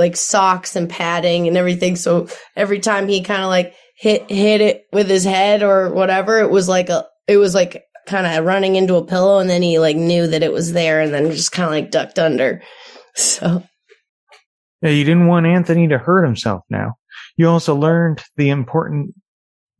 like 0.00 0.16
socks 0.16 0.74
and 0.74 0.90
padding 0.90 1.46
and 1.46 1.56
everything 1.56 1.94
so 1.94 2.26
every 2.56 2.80
time 2.80 3.06
he 3.06 3.22
kind 3.22 3.42
of 3.42 3.48
like 3.48 3.74
hit 3.96 4.28
hit 4.28 4.60
it 4.60 4.86
with 4.92 5.08
his 5.08 5.24
head 5.24 5.62
or 5.62 5.92
whatever 5.92 6.40
it 6.40 6.50
was 6.50 6.68
like 6.68 6.88
a 6.88 7.06
it 7.28 7.36
was 7.36 7.54
like 7.54 7.84
kind 8.06 8.26
of 8.26 8.44
running 8.44 8.74
into 8.74 8.96
a 8.96 9.06
pillow 9.06 9.38
and 9.38 9.48
then 9.48 9.62
he 9.62 9.78
like 9.78 9.96
knew 9.96 10.26
that 10.26 10.42
it 10.42 10.52
was 10.52 10.72
there 10.72 11.00
and 11.00 11.14
then 11.14 11.30
just 11.30 11.52
kind 11.52 11.66
of 11.66 11.70
like 11.70 11.90
ducked 11.90 12.18
under. 12.18 12.62
So 13.16 13.64
yeah, 14.82 14.90
you 14.90 15.02
didn't 15.02 15.26
want 15.26 15.44
Anthony 15.44 15.88
to 15.88 15.98
hurt 15.98 16.24
himself 16.24 16.62
now. 16.70 16.94
You 17.36 17.48
also 17.48 17.74
learned 17.74 18.22
the 18.36 18.50
important 18.50 19.14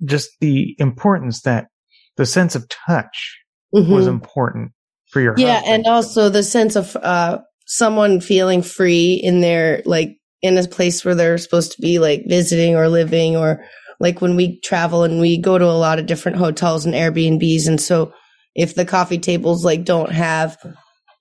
just 0.05 0.31
the 0.41 0.75
importance 0.79 1.43
that 1.43 1.69
the 2.17 2.27
sense 2.27 2.57
of 2.57 2.69
touch 2.69 3.39
mm-hmm. 3.73 3.91
was 3.91 4.09
important 4.09 4.73
for 5.11 5.21
your 5.21 5.35
Yeah, 5.39 5.61
husband. 5.61 5.75
and 5.75 5.87
also 5.87 6.29
the 6.29 6.43
sense 6.43 6.75
of 6.75 6.97
uh 6.97 7.39
someone 7.73 8.21
feeling 8.21 8.63
free 8.63 9.15
in 9.15 9.41
their 9.41 9.81
like 9.87 10.17
in 10.43 10.59
a 10.59 10.67
place 10.67 11.05
where 11.05 11.15
they're 11.15 11.39
supposed 11.39 11.71
to 11.71 11.81
be 11.81 12.01
like 12.01 12.25
visiting 12.27 12.75
or 12.75 12.89
living 12.89 13.37
or 13.37 13.65
like 14.01 14.21
when 14.21 14.35
we 14.35 14.59
travel 14.59 15.05
and 15.05 15.21
we 15.21 15.41
go 15.41 15.57
to 15.57 15.67
a 15.67 15.79
lot 15.79 16.01
of 16.01 16.07
different 16.07 16.37
hotels 16.37 16.85
and 16.85 16.97
Airbnbs. 16.97 17.69
And 17.69 17.81
so 17.81 18.13
if 18.57 18.75
the 18.75 18.85
coffee 18.85 19.19
tables 19.19 19.65
like 19.65 19.85
don't 19.85 20.11
have, 20.11 20.57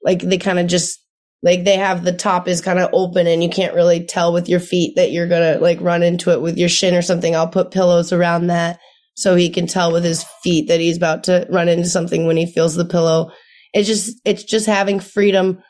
like 0.04 0.22
they 0.22 0.40
kind 0.40 0.58
of 0.58 0.66
just, 0.66 1.00
like 1.44 1.66
they 1.66 1.78
have 1.78 2.04
the 2.04 2.14
top 2.14 2.48
is 2.48 2.62
kind 2.62 2.80
of 2.80 2.90
open 2.94 3.28
and 3.28 3.44
you 3.44 3.50
can't 3.50 3.76
really 3.76 4.04
tell 4.08 4.34
with 4.34 4.50
your 4.50 4.60
feet 4.60 4.96
that 4.96 5.12
you're 5.12 5.28
going 5.28 5.54
to 5.54 5.62
like 5.62 5.80
run 5.82 6.02
into 6.02 6.32
it 6.32 6.42
with 6.42 6.58
your 6.58 6.68
shin 6.68 6.96
or 6.96 7.04
something. 7.04 7.36
I'll 7.36 7.48
put 7.48 7.70
pillows 7.70 8.12
around 8.12 8.48
that 8.48 8.80
so 9.14 9.36
he 9.36 9.52
can 9.52 9.68
tell 9.68 9.92
with 9.92 10.04
his 10.04 10.26
feet 10.42 10.70
that 10.70 10.80
he's 10.80 10.98
about 10.98 11.26
to 11.26 11.46
run 11.52 11.70
into 11.70 11.88
something 11.88 12.26
when 12.26 12.38
he 12.38 12.52
feels 12.52 12.74
the 12.74 12.86
pillow. 12.86 13.32
It's 13.72 13.88
just, 13.88 14.20
it's 14.26 14.44
just 14.44 14.66
having 14.66 15.00
freedom 15.00 15.62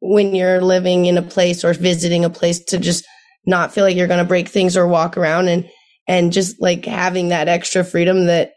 when 0.00 0.34
you're 0.34 0.60
living 0.60 1.06
in 1.06 1.18
a 1.18 1.22
place 1.22 1.64
or 1.64 1.72
visiting 1.72 2.24
a 2.24 2.30
place 2.30 2.62
to 2.64 2.78
just 2.78 3.04
not 3.46 3.72
feel 3.72 3.84
like 3.84 3.96
you're 3.96 4.06
going 4.06 4.22
to 4.22 4.28
break 4.28 4.48
things 4.48 4.76
or 4.76 4.86
walk 4.86 5.16
around 5.16 5.48
and 5.48 5.68
and 6.08 6.32
just 6.32 6.60
like 6.60 6.84
having 6.84 7.28
that 7.28 7.48
extra 7.48 7.84
freedom 7.84 8.26
that 8.26 8.52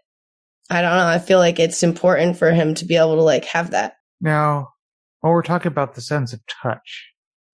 I 0.69 0.81
don't 0.81 0.97
know, 0.97 1.07
I 1.07 1.17
feel 1.17 1.39
like 1.39 1.59
it's 1.59 1.81
important 1.81 2.37
for 2.37 2.51
him 2.51 2.75
to 2.75 2.85
be 2.85 2.95
able 2.95 3.15
to 3.15 3.23
like 3.23 3.45
have 3.45 3.71
that. 3.71 3.93
Now, 4.21 4.69
while 5.21 5.33
we're 5.33 5.41
talking 5.41 5.71
about 5.71 5.95
the 5.95 6.01
sense 6.01 6.31
of 6.31 6.41
touch, 6.61 7.07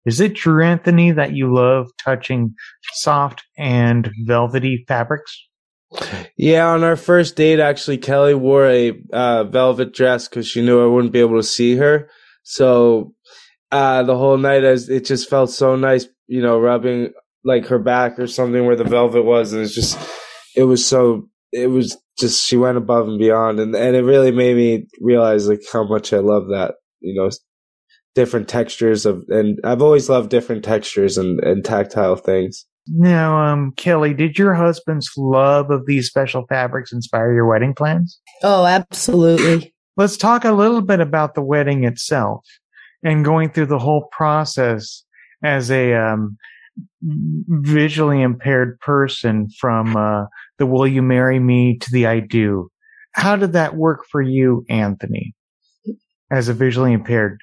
is 0.06 0.20
it 0.20 0.36
true, 0.36 0.63
Anthony, 0.63 1.12
that 1.12 1.34
you 1.34 1.54
love 1.54 1.88
touching 2.04 2.54
soft 2.94 3.44
and 3.58 4.12
velvety 4.25 4.84
fabrics? 4.88 5.48
Yeah, 6.38 6.68
on 6.68 6.84
our 6.84 6.96
first 6.96 7.36
date, 7.36 7.60
actually, 7.60 7.98
Kelly 7.98 8.34
wore 8.34 8.68
a 8.68 9.01
uh, 9.13 9.46
velvet 9.46 9.94
dress 9.94 10.27
because 10.27 10.48
she 10.48 10.62
knew 10.62 10.84
I 10.84 10.88
wouldn't 10.94 11.13
be 11.13 11.22
able 11.22 11.38
to 11.38 11.44
see 11.44 11.77
her. 11.77 12.10
So 12.44 13.13
uh, 13.72 14.03
the 14.03 14.17
whole 14.17 14.38
night, 14.38 14.63
as 14.63 14.89
it 14.89 15.05
just 15.05 15.29
felt 15.29 15.50
so 15.50 15.75
nice, 15.75 16.07
you 16.27 16.41
know, 16.41 16.60
rubbing 16.60 17.13
like 17.43 17.67
her 17.67 17.79
back 17.79 18.17
or 18.19 18.27
something 18.27 18.65
where 18.65 18.75
the 18.75 18.84
velvet 18.84 19.24
was, 19.24 19.53
and 19.53 19.62
it's 19.62 19.75
just 19.75 19.98
it 20.55 20.63
was 20.63 20.86
so 20.86 21.27
it 21.51 21.67
was 21.67 21.98
just 22.17 22.45
she 22.45 22.57
went 22.57 22.77
above 22.77 23.07
and 23.07 23.19
beyond, 23.19 23.60
and 23.60 23.75
and 23.75 23.95
it 23.95 24.03
really 24.03 24.31
made 24.31 24.55
me 24.55 24.88
realize 25.01 25.48
like 25.48 25.62
how 25.72 25.84
much 25.84 26.13
I 26.13 26.19
love 26.19 26.48
that 26.50 26.75
you 27.01 27.19
know 27.19 27.29
different 28.15 28.48
textures 28.48 29.05
of 29.05 29.24
and 29.27 29.60
I've 29.63 29.81
always 29.81 30.10
loved 30.10 30.29
different 30.29 30.63
textures 30.63 31.17
and 31.17 31.39
and 31.41 31.63
tactile 31.63 32.15
things. 32.15 32.65
Now, 32.88 33.39
um, 33.43 33.74
Kelly, 33.75 34.13
did 34.13 34.38
your 34.38 34.53
husband's 34.53 35.10
love 35.17 35.72
of 35.72 35.88
these 35.88 36.07
special 36.07 36.45
fabrics 36.48 36.93
inspire 36.93 37.34
your 37.34 37.48
wedding 37.48 37.74
plans? 37.74 38.19
Oh, 38.43 38.65
absolutely. 38.65 39.74
Let's 39.98 40.17
talk 40.17 40.45
a 40.45 40.51
little 40.51 40.81
bit 40.81 41.00
about 41.00 41.34
the 41.34 41.41
wedding 41.41 41.84
itself 41.84 42.45
and 43.05 43.24
going 43.24 43.50
through 43.50 43.67
the 43.67 43.79
whole 43.79 44.09
process 44.12 45.03
as 45.43 45.71
a 45.71 45.93
um, 45.93 46.38
visually 47.01 48.21
impaired 48.21 48.79
person 48.79 49.47
from 49.59 49.95
uh, 49.95 50.25
the 50.57 50.65
Will 50.65 50.88
You 50.88 51.01
Marry 51.01 51.39
Me 51.39 51.77
to 51.77 51.91
the 51.91 52.07
I 52.07 52.19
Do. 52.19 52.69
How 53.13 53.35
did 53.35 53.53
that 53.53 53.75
work 53.75 54.05
for 54.12 54.21
you, 54.21 54.65
Anthony, 54.69 55.33
as 56.31 56.50
a 56.50 56.53
visually 56.53 56.91
impaired 56.93 57.39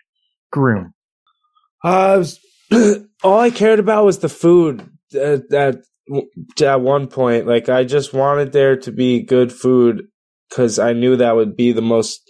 groom? 0.50 0.92
Uh, 1.82 2.16
was, 2.18 2.38
all 3.22 3.38
I 3.38 3.50
cared 3.50 3.78
about 3.78 4.04
was 4.04 4.18
the 4.18 4.28
food 4.28 4.86
at, 5.14 5.50
at, 5.52 5.76
at 6.60 6.80
one 6.80 7.06
point. 7.06 7.46
Like, 7.46 7.68
I 7.68 7.84
just 7.84 8.12
wanted 8.12 8.52
there 8.52 8.76
to 8.78 8.92
be 8.92 9.22
good 9.22 9.52
food 9.52 10.08
because 10.50 10.78
I 10.78 10.92
knew 10.92 11.16
that 11.16 11.36
would 11.36 11.56
be 11.56 11.72
the 11.72 11.82
most, 11.82 12.20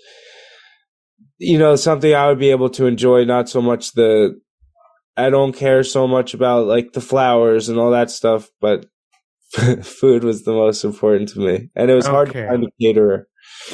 you 1.42 1.58
know, 1.58 1.76
something 1.76 2.14
I 2.14 2.28
would 2.28 2.38
be 2.38 2.50
able 2.50 2.70
to 2.70 2.86
enjoy, 2.86 3.24
not 3.24 3.48
so 3.48 3.60
much 3.60 3.92
the 3.92 4.40
I 5.16 5.28
don't 5.28 5.52
care 5.52 5.82
so 5.82 6.06
much 6.06 6.34
about 6.34 6.66
like 6.66 6.92
the 6.92 7.00
flowers 7.00 7.68
and 7.68 7.78
all 7.78 7.90
that 7.90 8.10
stuff, 8.10 8.48
but 8.60 8.86
food 9.82 10.24
was 10.24 10.44
the 10.44 10.52
most 10.52 10.84
important 10.84 11.30
to 11.30 11.40
me, 11.40 11.68
and 11.74 11.90
it 11.90 11.94
was 11.94 12.06
okay. 12.06 12.14
hard 12.14 12.32
to 12.32 12.48
find 12.48 12.64
a 12.64 12.68
caterer. 12.80 13.28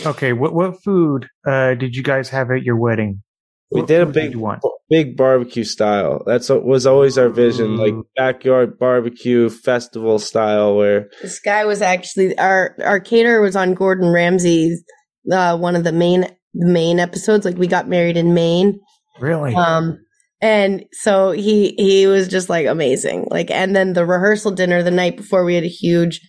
Okay, 0.05 0.33
what 0.33 0.55
what 0.55 0.83
food 0.83 1.29
uh, 1.47 1.75
did 1.75 1.95
you 1.95 2.03
guys 2.03 2.31
have 2.31 2.51
at 2.51 2.63
your 2.63 2.77
wedding? 2.77 3.23
We 3.71 3.83
what 3.83 3.89
did 3.89 4.01
a 4.01 4.07
big 4.07 4.35
one, 4.35 4.61
big 4.89 5.17
barbecue 5.17 5.65
style. 5.65 6.23
That's 6.27 6.49
what 6.49 6.65
was 6.65 6.87
always 6.87 7.19
our 7.19 7.29
vision, 7.29 7.77
like 7.77 7.95
backyard 8.17 8.79
barbecue 8.79 9.51
festival 9.51 10.19
style. 10.19 10.75
Where 10.75 11.11
this 11.23 11.39
guy 11.39 11.67
was 11.67 11.83
actually 11.83 12.37
our 12.39 12.75
our 12.83 12.99
caterer 12.99 13.43
was 13.43 13.55
on 13.55 13.75
Gordon 13.75 14.09
Ramsay's 14.09 14.83
uh, 15.31 15.57
one 15.59 15.77
of 15.77 15.85
the 15.85 15.93
main 15.93 16.27
the 16.55 16.67
main 16.67 16.99
episodes. 16.99 17.45
Like 17.45 17.57
we 17.57 17.67
got 17.67 17.89
married 17.89 18.17
in 18.17 18.35
Maine. 18.35 18.81
Really? 19.21 19.55
Um, 19.55 19.99
and 20.41 20.85
so 20.93 21.33
he 21.33 21.75
he 21.77 22.07
was 22.07 22.29
just 22.29 22.49
like 22.49 22.67
amazing. 22.67 23.27
Like 23.31 23.51
and 23.51 23.75
then 23.75 23.93
the 23.93 24.07
rehearsal 24.07 24.53
dinner 24.53 24.83
the 24.83 24.91
night 24.91 25.17
before 25.17 25.45
we 25.45 25.55
had 25.55 25.65
a 25.65 25.69
huge 25.69 26.21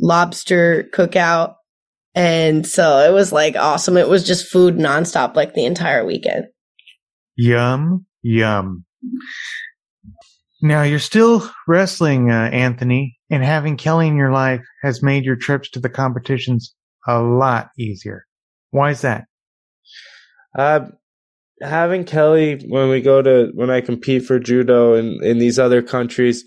lobster 0.00 0.88
cookout. 0.94 1.54
And 2.14 2.66
so 2.66 2.98
it 2.98 3.12
was 3.12 3.32
like 3.32 3.56
awesome. 3.56 3.96
It 3.96 4.08
was 4.08 4.26
just 4.26 4.50
food 4.50 4.76
nonstop 4.76 5.36
like 5.36 5.54
the 5.54 5.66
entire 5.66 6.04
weekend. 6.04 6.46
Yum, 7.36 8.06
yum. 8.22 8.84
Now 10.60 10.82
you're 10.82 10.98
still 10.98 11.48
wrestling, 11.68 12.32
uh, 12.32 12.50
Anthony, 12.52 13.16
and 13.30 13.44
having 13.44 13.76
Kelly 13.76 14.08
in 14.08 14.16
your 14.16 14.32
life 14.32 14.62
has 14.82 15.02
made 15.04 15.24
your 15.24 15.36
trips 15.36 15.70
to 15.70 15.80
the 15.80 15.88
competitions 15.88 16.74
a 17.06 17.20
lot 17.20 17.68
easier. 17.78 18.24
Why 18.70 18.90
is 18.90 19.02
that? 19.02 19.27
Uh, 20.58 20.88
having 21.62 22.04
Kelly 22.04 22.60
when 22.68 22.88
we 22.88 23.00
go 23.00 23.22
to 23.22 23.50
when 23.54 23.70
I 23.70 23.80
compete 23.80 24.24
for 24.24 24.40
judo 24.40 24.94
in 24.94 25.22
in 25.22 25.38
these 25.38 25.58
other 25.58 25.82
countries, 25.82 26.44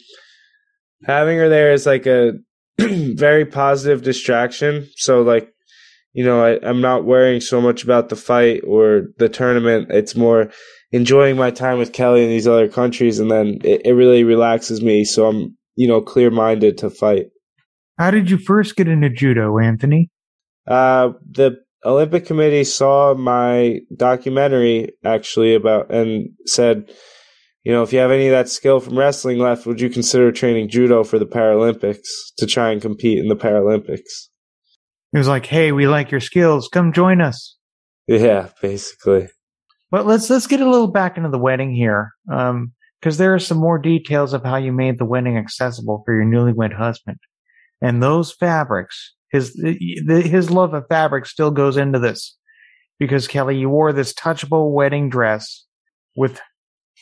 having 1.05 1.37
her 1.37 1.47
there 1.47 1.71
is 1.71 1.85
like 1.85 2.05
a 2.05 2.33
very 2.77 3.45
positive 3.45 4.01
distraction. 4.01 4.87
So 4.97 5.21
like, 5.21 5.49
you 6.13 6.25
know, 6.25 6.43
I, 6.43 6.59
I'm 6.61 6.81
not 6.81 7.05
worrying 7.05 7.39
so 7.39 7.61
much 7.61 7.83
about 7.83 8.09
the 8.09 8.17
fight 8.17 8.61
or 8.67 9.07
the 9.17 9.29
tournament. 9.29 9.87
It's 9.91 10.15
more 10.15 10.51
enjoying 10.91 11.37
my 11.37 11.51
time 11.51 11.77
with 11.77 11.93
Kelly 11.93 12.23
in 12.23 12.29
these 12.29 12.47
other 12.47 12.67
countries, 12.67 13.17
and 13.19 13.31
then 13.31 13.59
it, 13.63 13.81
it 13.85 13.93
really 13.93 14.25
relaxes 14.25 14.81
me. 14.81 15.05
So 15.05 15.27
I'm 15.27 15.57
you 15.75 15.87
know 15.87 16.01
clear 16.01 16.31
minded 16.31 16.77
to 16.79 16.89
fight. 16.89 17.27
How 17.97 18.11
did 18.11 18.29
you 18.29 18.37
first 18.37 18.75
get 18.75 18.89
into 18.89 19.09
judo, 19.09 19.57
Anthony? 19.57 20.09
Uh, 20.67 21.11
the 21.29 21.57
Olympic 21.85 22.25
Committee 22.25 22.63
saw 22.63 23.13
my 23.15 23.79
documentary 23.95 24.91
actually 25.03 25.55
about 25.55 25.91
and 25.91 26.29
said, 26.45 26.91
you 27.63 27.71
know, 27.71 27.83
if 27.83 27.93
you 27.93 27.99
have 27.99 28.11
any 28.11 28.27
of 28.27 28.31
that 28.31 28.49
skill 28.49 28.79
from 28.79 28.97
wrestling 28.97 29.37
left, 29.37 29.65
would 29.65 29.81
you 29.81 29.89
consider 29.89 30.31
training 30.31 30.69
judo 30.69 31.03
for 31.03 31.19
the 31.19 31.25
Paralympics 31.25 32.07
to 32.37 32.45
try 32.45 32.71
and 32.71 32.81
compete 32.81 33.19
in 33.19 33.27
the 33.27 33.35
Paralympics? 33.35 34.29
He 35.11 35.17
was 35.17 35.27
like, 35.27 35.45
"Hey, 35.45 35.71
we 35.71 35.87
like 35.87 36.09
your 36.09 36.21
skills. 36.21 36.69
Come 36.71 36.93
join 36.93 37.21
us." 37.21 37.57
Yeah, 38.07 38.49
basically. 38.61 39.27
But 39.91 40.05
let's 40.05 40.29
let's 40.29 40.47
get 40.47 40.61
a 40.61 40.69
little 40.69 40.87
back 40.87 41.17
into 41.17 41.29
the 41.29 41.37
wedding 41.37 41.75
here, 41.75 42.11
um, 42.31 42.71
because 42.99 43.17
there 43.17 43.33
are 43.33 43.39
some 43.39 43.57
more 43.57 43.77
details 43.77 44.33
of 44.33 44.43
how 44.43 44.55
you 44.55 44.71
made 44.71 44.97
the 44.97 45.05
wedding 45.05 45.37
accessible 45.37 46.01
for 46.05 46.15
your 46.15 46.25
newlywed 46.25 46.73
husband, 46.73 47.19
and 47.81 48.01
those 48.01 48.31
fabrics. 48.31 49.13
His 49.31 49.57
his 49.63 50.51
love 50.51 50.73
of 50.73 50.87
fabric 50.89 51.25
still 51.25 51.51
goes 51.51 51.77
into 51.77 51.99
this, 51.99 52.37
because 52.99 53.27
Kelly, 53.27 53.57
you 53.57 53.69
wore 53.69 53.93
this 53.93 54.13
touchable 54.13 54.71
wedding 54.73 55.09
dress 55.09 55.65
with, 56.15 56.41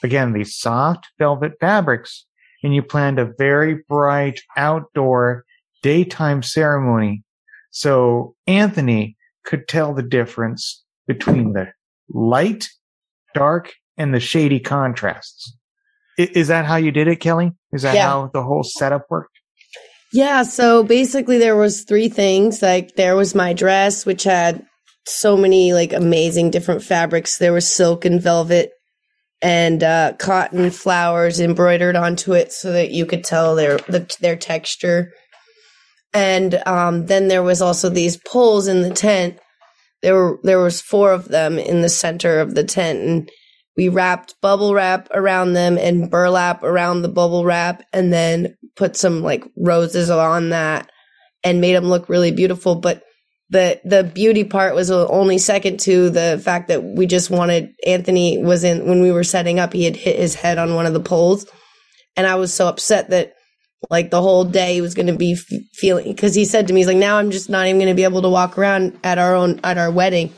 again, 0.04 0.34
these 0.34 0.56
soft 0.58 1.08
velvet 1.18 1.54
fabrics, 1.60 2.26
and 2.64 2.74
you 2.76 2.84
planned 2.84 3.18
a 3.20 3.32
very 3.38 3.80
bright 3.88 4.42
outdoor 4.56 5.44
daytime 5.82 6.44
ceremony, 6.44 7.24
so 7.72 8.36
Anthony 8.46 9.18
could 9.46 9.68
tell 9.68 9.94
the 9.94 10.04
difference 10.04 10.84
between 11.08 11.54
the 11.54 11.72
light, 12.10 12.70
dark, 13.34 13.74
and 13.98 14.14
the 14.14 14.20
shady 14.20 14.60
contrasts. 14.60 15.56
Is 16.18 16.50
that 16.50 16.66
how 16.66 16.76
you 16.76 16.92
did 16.92 17.08
it, 17.08 17.16
Kelly? 17.22 17.54
Is 17.72 17.82
that 17.84 17.96
Yeah. 17.96 18.08
how 18.10 18.30
the 18.34 18.44
whole 18.44 18.64
setup 18.64 19.06
worked? 19.10 19.39
Yeah, 20.12 20.44
so 20.44 20.84
basically 20.84 21.38
there 21.38 21.56
was 21.56 21.84
three 21.84 22.10
things. 22.10 22.62
Like 22.62 22.96
there 22.96 23.16
was 23.16 23.36
my 23.36 23.54
dress, 23.54 24.06
which 24.06 24.24
had 24.24 24.66
so 25.06 25.38
many 25.38 25.74
like 25.74 25.94
amazing 25.94 26.52
different 26.52 26.84
fabrics. 26.84 27.38
There 27.38 27.54
was 27.54 27.72
silk 27.72 28.06
and 28.06 28.22
velvet 28.22 28.72
and 29.42 29.84
uh, 29.84 30.14
cotton 30.20 30.70
flowers 30.70 31.40
embroidered 31.40 31.96
onto 31.96 32.34
it 32.34 32.52
so 32.52 32.72
that 32.74 32.92
you 32.92 33.06
could 33.06 33.24
tell 33.24 33.56
their 33.56 33.78
the, 33.78 34.16
their 34.20 34.36
texture. 34.36 35.12
And 36.14 36.62
um, 36.66 37.06
then 37.06 37.28
there 37.28 37.44
was 37.44 37.62
also 37.62 37.90
these 37.90 38.18
poles 38.18 38.68
in 38.68 38.82
the 38.82 38.90
tent. 38.90 39.40
There 40.02 40.16
were 40.16 40.40
there 40.44 40.60
was 40.60 40.82
four 40.82 41.12
of 41.14 41.28
them 41.28 41.58
in 41.58 41.82
the 41.82 41.90
center 41.90 42.40
of 42.40 42.56
the 42.56 42.64
tent, 42.64 43.00
and 43.00 43.30
we 43.78 43.90
wrapped 43.90 44.36
bubble 44.42 44.74
wrap 44.74 45.08
around 45.14 45.54
them 45.54 45.78
and 45.78 46.10
burlap 46.10 46.64
around 46.64 47.02
the 47.02 47.10
bubble 47.10 47.46
wrap, 47.46 47.84
and 47.94 48.12
then 48.12 48.56
put 48.76 48.96
some 48.96 49.22
like 49.22 49.44
roses 49.58 50.10
on 50.10 50.50
that, 50.50 50.90
and 51.44 51.62
made 51.62 51.76
them 51.76 51.86
look 51.86 52.10
really 52.10 52.32
beautiful. 52.32 52.76
But 52.76 53.04
the 53.50 53.80
the 53.84 54.04
beauty 54.04 54.44
part 54.44 54.76
was 54.76 54.92
only 54.92 55.38
second 55.38 55.80
to 55.82 56.10
the 56.10 56.42
fact 56.44 56.68
that 56.68 56.84
we 56.84 57.08
just 57.08 57.30
wanted 57.30 57.70
Anthony 57.86 58.38
was 58.38 58.64
in 58.64 58.88
when 58.88 59.02
we 59.02 59.12
were 59.12 59.24
setting 59.24 59.60
up. 59.60 59.74
He 59.74 59.86
had 59.86 59.96
hit 59.96 60.18
his 60.18 60.36
head 60.36 60.58
on 60.58 60.76
one 60.76 60.86
of 60.86 60.94
the 60.94 61.00
poles, 61.00 61.46
and 62.16 62.28
I 62.28 62.36
was 62.36 62.54
so 62.54 62.68
upset 62.68 63.10
that 63.10 63.34
like 63.90 64.10
the 64.10 64.22
whole 64.22 64.44
day 64.44 64.74
he 64.74 64.82
was 64.82 64.94
going 64.94 65.08
to 65.08 65.16
be 65.16 65.34
f- 65.34 65.60
feeling 65.74 66.12
because 66.12 66.36
he 66.36 66.46
said 66.46 66.68
to 66.68 66.74
me 66.74 66.82
he's 66.82 66.88
like 66.88 66.98
now 66.98 67.18
i'm 67.18 67.32
just 67.32 67.50
not 67.50 67.68
even 67.68 67.80
going 67.80 67.88
to 67.88 67.96
be 67.96 68.04
able 68.04 68.22
to 68.22 68.30
walk 68.30 68.58
around 68.58 69.00
at 69.04 69.18
our 69.18 69.36
own 69.36 69.60
at 69.64 69.78
our 69.78 69.90
wedding 69.90 70.34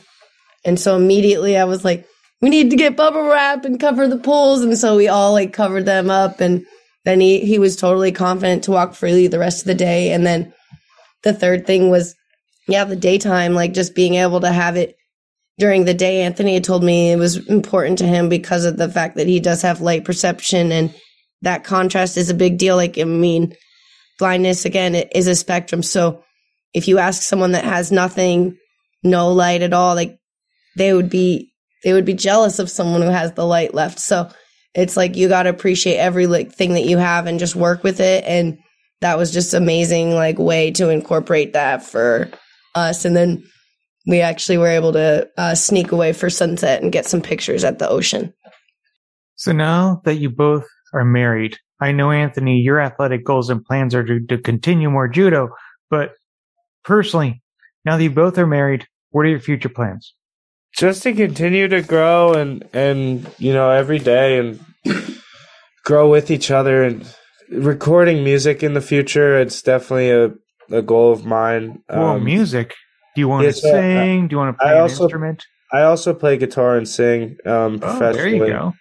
and 0.63 0.79
so 0.79 0.95
immediately 0.95 1.57
i 1.57 1.63
was 1.63 1.83
like 1.83 2.05
we 2.41 2.49
need 2.49 2.69
to 2.71 2.75
get 2.75 2.95
bubble 2.95 3.23
wrap 3.23 3.65
and 3.65 3.79
cover 3.79 4.07
the 4.07 4.17
poles 4.17 4.61
and 4.61 4.77
so 4.77 4.97
we 4.97 5.07
all 5.07 5.33
like 5.33 5.53
covered 5.53 5.85
them 5.85 6.09
up. 6.09 6.41
And 6.41 6.65
then 7.05 7.19
he 7.19 7.45
he 7.45 7.59
was 7.59 7.75
totally 7.75 8.11
confident 8.11 8.63
to 8.65 8.71
walk 8.71 8.95
freely 8.95 9.27
the 9.27 9.39
rest 9.39 9.61
of 9.61 9.67
the 9.67 9.75
day. 9.75 10.11
And 10.11 10.25
then 10.25 10.53
the 11.23 11.33
third 11.33 11.65
thing 11.65 11.89
was 11.89 12.15
yeah 12.67 12.83
the 12.83 12.95
daytime 12.95 13.53
like 13.53 13.73
just 13.73 13.95
being 13.95 14.15
able 14.15 14.39
to 14.41 14.51
have 14.51 14.77
it 14.77 14.95
during 15.61 15.85
the 15.85 15.93
day. 15.93 16.23
Anthony 16.23 16.55
had 16.55 16.63
told 16.63 16.83
me 16.83 17.11
it 17.11 17.17
was 17.17 17.37
important 17.47 17.99
to 17.99 18.07
him 18.07 18.29
because 18.29 18.65
of 18.65 18.77
the 18.77 18.89
fact 18.89 19.15
that 19.15 19.27
he 19.27 19.39
does 19.39 19.61
have 19.61 19.79
light 19.79 20.03
perception. 20.03 20.71
And 20.71 20.93
that 21.43 21.63
contrast 21.63 22.17
is 22.17 22.31
a 22.31 22.33
big 22.33 22.57
deal. 22.57 22.75
Like, 22.75 22.97
I 22.97 23.03
mean, 23.03 23.55
blindness 24.17 24.65
again 24.65 24.95
is 24.95 25.27
a 25.27 25.35
spectrum. 25.35 25.83
So 25.83 26.23
if 26.73 26.87
you 26.87 26.97
ask 26.97 27.21
someone 27.21 27.51
that 27.51 27.63
has 27.63 27.91
nothing, 27.91 28.57
no 29.03 29.31
light 29.31 29.61
at 29.61 29.71
all, 29.71 29.93
like 29.93 30.17
they 30.77 30.93
would 30.93 31.11
be, 31.11 31.50
they 31.83 31.93
would 31.93 32.05
be 32.05 32.13
jealous 32.13 32.59
of 32.59 32.69
someone 32.69 33.01
who 33.01 33.09
has 33.09 33.33
the 33.33 33.45
light 33.45 33.73
left. 33.73 33.99
So 33.99 34.29
it's 34.73 34.95
like 34.95 35.15
you 35.15 35.27
got 35.27 35.43
to 35.43 35.49
appreciate 35.49 35.97
every 35.97 36.27
like 36.27 36.51
thing 36.51 36.73
that 36.73 36.85
you 36.85 36.97
have 36.97 37.27
and 37.27 37.39
just 37.39 37.55
work 37.55 37.83
with 37.83 37.99
it. 37.99 38.23
And 38.25 38.57
that 39.01 39.17
was 39.17 39.31
just 39.31 39.53
amazing, 39.53 40.13
like 40.13 40.37
way 40.37 40.71
to 40.71 40.89
incorporate 40.89 41.53
that 41.53 41.83
for 41.83 42.29
us. 42.75 43.03
And 43.03 43.15
then 43.15 43.43
we 44.07 44.21
actually 44.21 44.57
were 44.57 44.67
able 44.67 44.93
to 44.93 45.29
uh, 45.37 45.55
sneak 45.55 45.91
away 45.91 46.13
for 46.13 46.29
sunset 46.29 46.81
and 46.81 46.91
get 46.91 47.05
some 47.05 47.21
pictures 47.21 47.63
at 47.63 47.79
the 47.79 47.89
ocean. 47.89 48.33
So 49.35 49.51
now 49.51 50.01
that 50.05 50.15
you 50.15 50.29
both 50.29 50.67
are 50.93 51.05
married, 51.05 51.57
I 51.79 51.91
know 51.91 52.11
Anthony, 52.11 52.59
your 52.59 52.79
athletic 52.79 53.25
goals 53.25 53.49
and 53.49 53.65
plans 53.65 53.95
are 53.95 54.03
to, 54.03 54.19
to 54.27 54.37
continue 54.37 54.89
more 54.89 55.07
judo, 55.07 55.49
but 55.89 56.11
personally, 56.83 57.41
now 57.85 57.97
that 57.97 58.03
you 58.03 58.11
both 58.11 58.37
are 58.37 58.47
married, 58.47 58.85
what 59.09 59.25
are 59.25 59.29
your 59.29 59.39
future 59.39 59.69
plans? 59.69 60.13
Just 60.77 61.03
to 61.03 61.13
continue 61.13 61.67
to 61.67 61.81
grow 61.81 62.33
and 62.33 62.67
and 62.73 63.29
you 63.37 63.53
know 63.53 63.69
every 63.69 63.99
day 63.99 64.37
and 64.39 64.59
grow 65.83 66.09
with 66.09 66.31
each 66.31 66.49
other 66.49 66.83
and 66.83 67.05
recording 67.51 68.23
music 68.23 68.63
in 68.63 68.73
the 68.73 68.81
future. 68.81 69.37
It's 69.39 69.61
definitely 69.61 70.11
a 70.11 70.31
a 70.75 70.81
goal 70.81 71.11
of 71.11 71.25
mine. 71.25 71.83
well, 71.89 72.15
Um, 72.15 72.23
music. 72.23 72.73
Do 73.15 73.19
you 73.21 73.27
want 73.27 73.43
to 73.43 73.49
uh, 73.49 73.51
sing? 73.51 74.27
Do 74.29 74.33
you 74.35 74.37
want 74.37 74.57
to 74.57 74.63
I 74.63 74.67
play 74.69 74.75
an 74.77 74.81
also- 74.81 75.03
instrument? 75.03 75.43
I 75.73 75.81
also 75.83 76.13
play 76.13 76.37
guitar 76.37 76.75
and 76.77 76.87
sing 76.87 77.37
um, 77.45 77.75
Oh, 77.75 77.79
professionally. 77.79 78.39
there 78.39 78.47
you 78.47 78.53
go. 78.53 78.73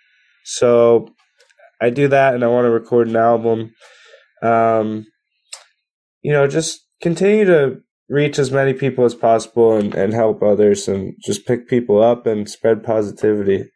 So 0.45 1.09
I 1.81 1.91
do 1.91 2.09
that, 2.09 2.35
and 2.35 2.43
I 2.45 2.49
want 2.49 2.65
to 2.67 2.71
record 2.71 3.07
an 3.09 3.15
album. 3.17 3.73
Um, 4.43 5.07
you 6.23 6.33
know, 6.33 6.47
just 6.49 6.81
continue 7.01 7.45
to 7.45 7.81
reach 8.11 8.39
as 8.39 8.51
many 8.51 8.75
people 8.75 9.05
as 9.05 9.15
possible 9.15 9.77
and, 9.77 9.95
and 9.95 10.13
help 10.13 10.43
others, 10.43 10.89
and 10.89 11.15
just 11.25 11.47
pick 11.47 11.69
people 11.69 12.03
up 12.03 12.27
and 12.27 12.51
spread 12.51 12.83
positivity. 12.83 13.71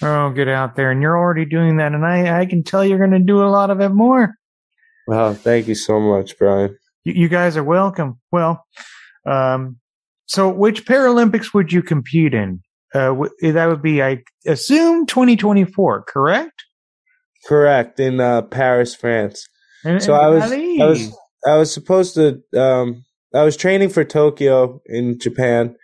Oh, 0.00 0.30
get 0.30 0.48
out 0.48 0.76
there. 0.76 0.90
And 0.90 1.02
you're 1.02 1.18
already 1.18 1.44
doing 1.44 1.76
that. 1.76 1.92
And 1.92 2.04
I, 2.06 2.40
I 2.40 2.46
can 2.46 2.62
tell 2.62 2.84
you're 2.84 2.98
going 2.98 3.10
to 3.10 3.18
do 3.18 3.42
a 3.42 3.50
lot 3.50 3.70
of 3.70 3.80
it 3.80 3.90
more. 3.90 4.34
Wow, 5.06 5.34
thank 5.34 5.66
you 5.68 5.74
so 5.74 6.00
much, 6.00 6.38
Brian. 6.38 6.76
You, 7.04 7.12
you 7.14 7.28
guys 7.28 7.56
are 7.56 7.64
welcome. 7.64 8.20
Well, 8.30 8.64
um, 9.26 9.78
so 10.26 10.48
which 10.48 10.86
Paralympics 10.86 11.52
would 11.52 11.72
you 11.72 11.82
compete 11.82 12.34
in? 12.34 12.60
Uh, 12.94 13.08
w- 13.08 13.30
that 13.52 13.66
would 13.66 13.82
be, 13.82 14.02
I 14.02 14.22
assume, 14.46 15.06
2024, 15.06 16.04
correct? 16.04 16.64
Correct 17.46 17.98
in 17.98 18.20
uh, 18.20 18.42
Paris, 18.42 18.94
France. 18.94 19.46
And- 19.84 20.02
So 20.02 20.14
and 20.14 20.22
I 20.24 20.28
was, 20.28 20.42
I 20.52 20.84
was, 20.86 21.18
I 21.46 21.56
was 21.56 21.72
supposed 21.74 22.14
to, 22.14 22.40
um, 22.56 23.04
I 23.34 23.44
was 23.44 23.56
training 23.56 23.88
for 23.90 24.04
Tokyo 24.04 24.80
in 24.86 25.18
Japan 25.18 25.76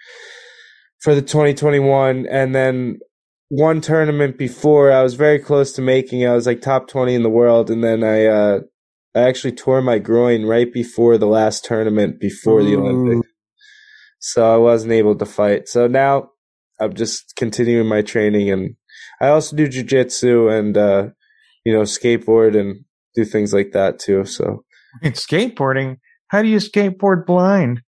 for 1.01 1.15
the 1.15 1.23
2021, 1.23 2.27
and 2.27 2.55
then 2.55 2.99
one 3.49 3.81
tournament 3.81 4.37
before, 4.37 4.93
I 4.93 5.03
was 5.03 5.15
very 5.15 5.39
close 5.39 5.73
to 5.73 5.83
making. 5.83 6.27
I 6.27 6.35
was 6.35 6.47
like 6.47 6.61
top 6.61 6.89
20 6.89 7.15
in 7.15 7.23
the 7.23 7.31
world, 7.31 7.71
and 7.71 7.83
then 7.83 8.05
I, 8.05 8.27
uh, 8.27 8.61
I 9.15 9.21
actually 9.21 9.53
tore 9.53 9.81
my 9.81 9.99
groin 9.99 10.45
right 10.45 10.71
before 10.73 11.17
the 11.17 11.27
last 11.27 11.65
tournament 11.65 12.21
before 12.21 12.63
the 12.63 12.77
Olympics, 12.77 13.29
so 14.19 14.53
I 14.53 14.57
wasn't 14.59 14.93
able 14.93 15.17
to 15.17 15.27
fight. 15.27 15.69
So 15.69 15.87
now 15.87 16.31
I'm 16.79 16.95
just 16.95 17.35
continuing 17.37 17.89
my 17.89 18.03
training, 18.03 18.51
and 18.51 18.77
I 19.21 19.29
also 19.29 19.57
do 19.57 19.67
jujitsu 19.67 20.53
and, 20.57 20.77
uh, 20.77 21.09
you 21.65 21.73
know, 21.73 21.83
skateboard 21.83 22.59
and 22.59 22.85
do 23.15 23.25
things 23.25 23.55
like 23.55 23.73
that 23.73 23.99
too. 23.99 24.25
So 24.25 24.65
It's 25.03 25.27
skateboarding. 25.27 25.97
How 26.29 26.43
do 26.43 26.49
you 26.49 26.59
skateboard 26.59 27.27
blind? 27.27 27.83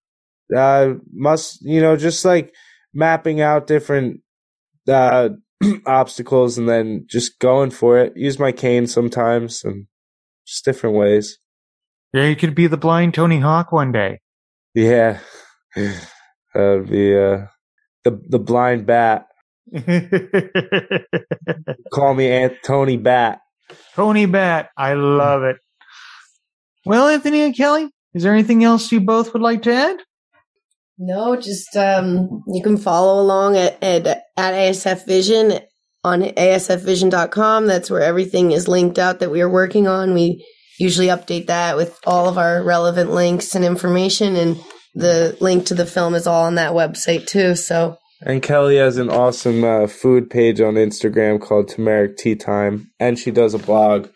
uh 0.55 0.93
must 1.13 1.59
you 1.61 1.79
know 1.79 1.95
just 1.95 2.25
like 2.25 2.51
mapping 2.91 3.39
out 3.39 3.67
different 3.67 4.21
uh 4.87 5.29
obstacles 5.85 6.57
and 6.57 6.67
then 6.67 7.05
just 7.07 7.37
going 7.37 7.69
for 7.69 7.99
it 7.99 8.13
use 8.17 8.39
my 8.39 8.51
cane 8.51 8.87
sometimes 8.87 9.63
and 9.63 9.85
just 10.47 10.65
different 10.65 10.95
ways 10.95 11.37
Yeah, 12.13 12.25
you 12.25 12.35
could 12.35 12.55
be 12.55 12.65
the 12.65 12.77
blind 12.77 13.13
Tony 13.13 13.37
Hawk 13.39 13.71
one 13.71 13.91
day. 13.91 14.21
yeah 14.73 15.19
that 15.75 15.99
would 16.55 16.89
be 16.89 17.15
uh 17.15 17.45
the 18.03 18.19
the 18.27 18.39
blind 18.39 18.87
bat 18.87 19.27
call 21.93 22.15
me 22.15 22.27
Aunt 22.27 22.53
Tony 22.63 22.97
bat 22.97 23.41
Tony 23.93 24.25
Bat. 24.25 24.69
I 24.75 24.93
love 24.95 25.43
it. 25.43 25.57
Well, 26.87 27.07
Anthony 27.07 27.41
and 27.41 27.55
Kelly, 27.55 27.87
is 28.13 28.23
there 28.23 28.33
anything 28.33 28.63
else 28.63 28.91
you 28.91 29.01
both 29.01 29.33
would 29.33 29.41
like 29.41 29.63
to 29.63 29.73
add? 29.73 29.97
No, 30.97 31.35
just 31.35 31.75
um, 31.77 32.43
you 32.47 32.61
can 32.61 32.77
follow 32.77 33.21
along 33.21 33.55
at, 33.55 33.81
at 33.81 34.05
at 34.05 34.53
ASF 34.53 35.05
Vision 35.05 35.59
on 36.03 36.21
asfvision.com. 36.21 37.67
That's 37.67 37.89
where 37.89 38.01
everything 38.01 38.51
is 38.51 38.67
linked 38.67 38.99
out 38.99 39.19
that 39.19 39.31
we 39.31 39.41
are 39.41 39.49
working 39.49 39.87
on. 39.87 40.13
We 40.13 40.45
usually 40.77 41.07
update 41.07 41.47
that 41.47 41.77
with 41.77 41.97
all 42.05 42.27
of 42.27 42.37
our 42.37 42.63
relevant 42.63 43.11
links 43.11 43.55
and 43.55 43.63
information, 43.63 44.35
and 44.35 44.59
the 44.93 45.37
link 45.39 45.67
to 45.67 45.73
the 45.73 45.85
film 45.85 46.15
is 46.15 46.27
all 46.27 46.45
on 46.45 46.55
that 46.55 46.73
website 46.73 47.27
too. 47.27 47.55
So 47.55 47.97
And 48.21 48.41
Kelly 48.41 48.75
has 48.75 48.97
an 48.97 49.09
awesome 49.09 49.63
uh, 49.63 49.87
food 49.87 50.29
page 50.29 50.59
on 50.59 50.73
Instagram 50.73 51.39
called 51.39 51.69
Turmeric 51.69 52.17
Tea 52.17 52.35
Time, 52.35 52.91
and 52.99 53.17
she 53.17 53.31
does 53.31 53.53
a 53.53 53.59
blog 53.59 54.09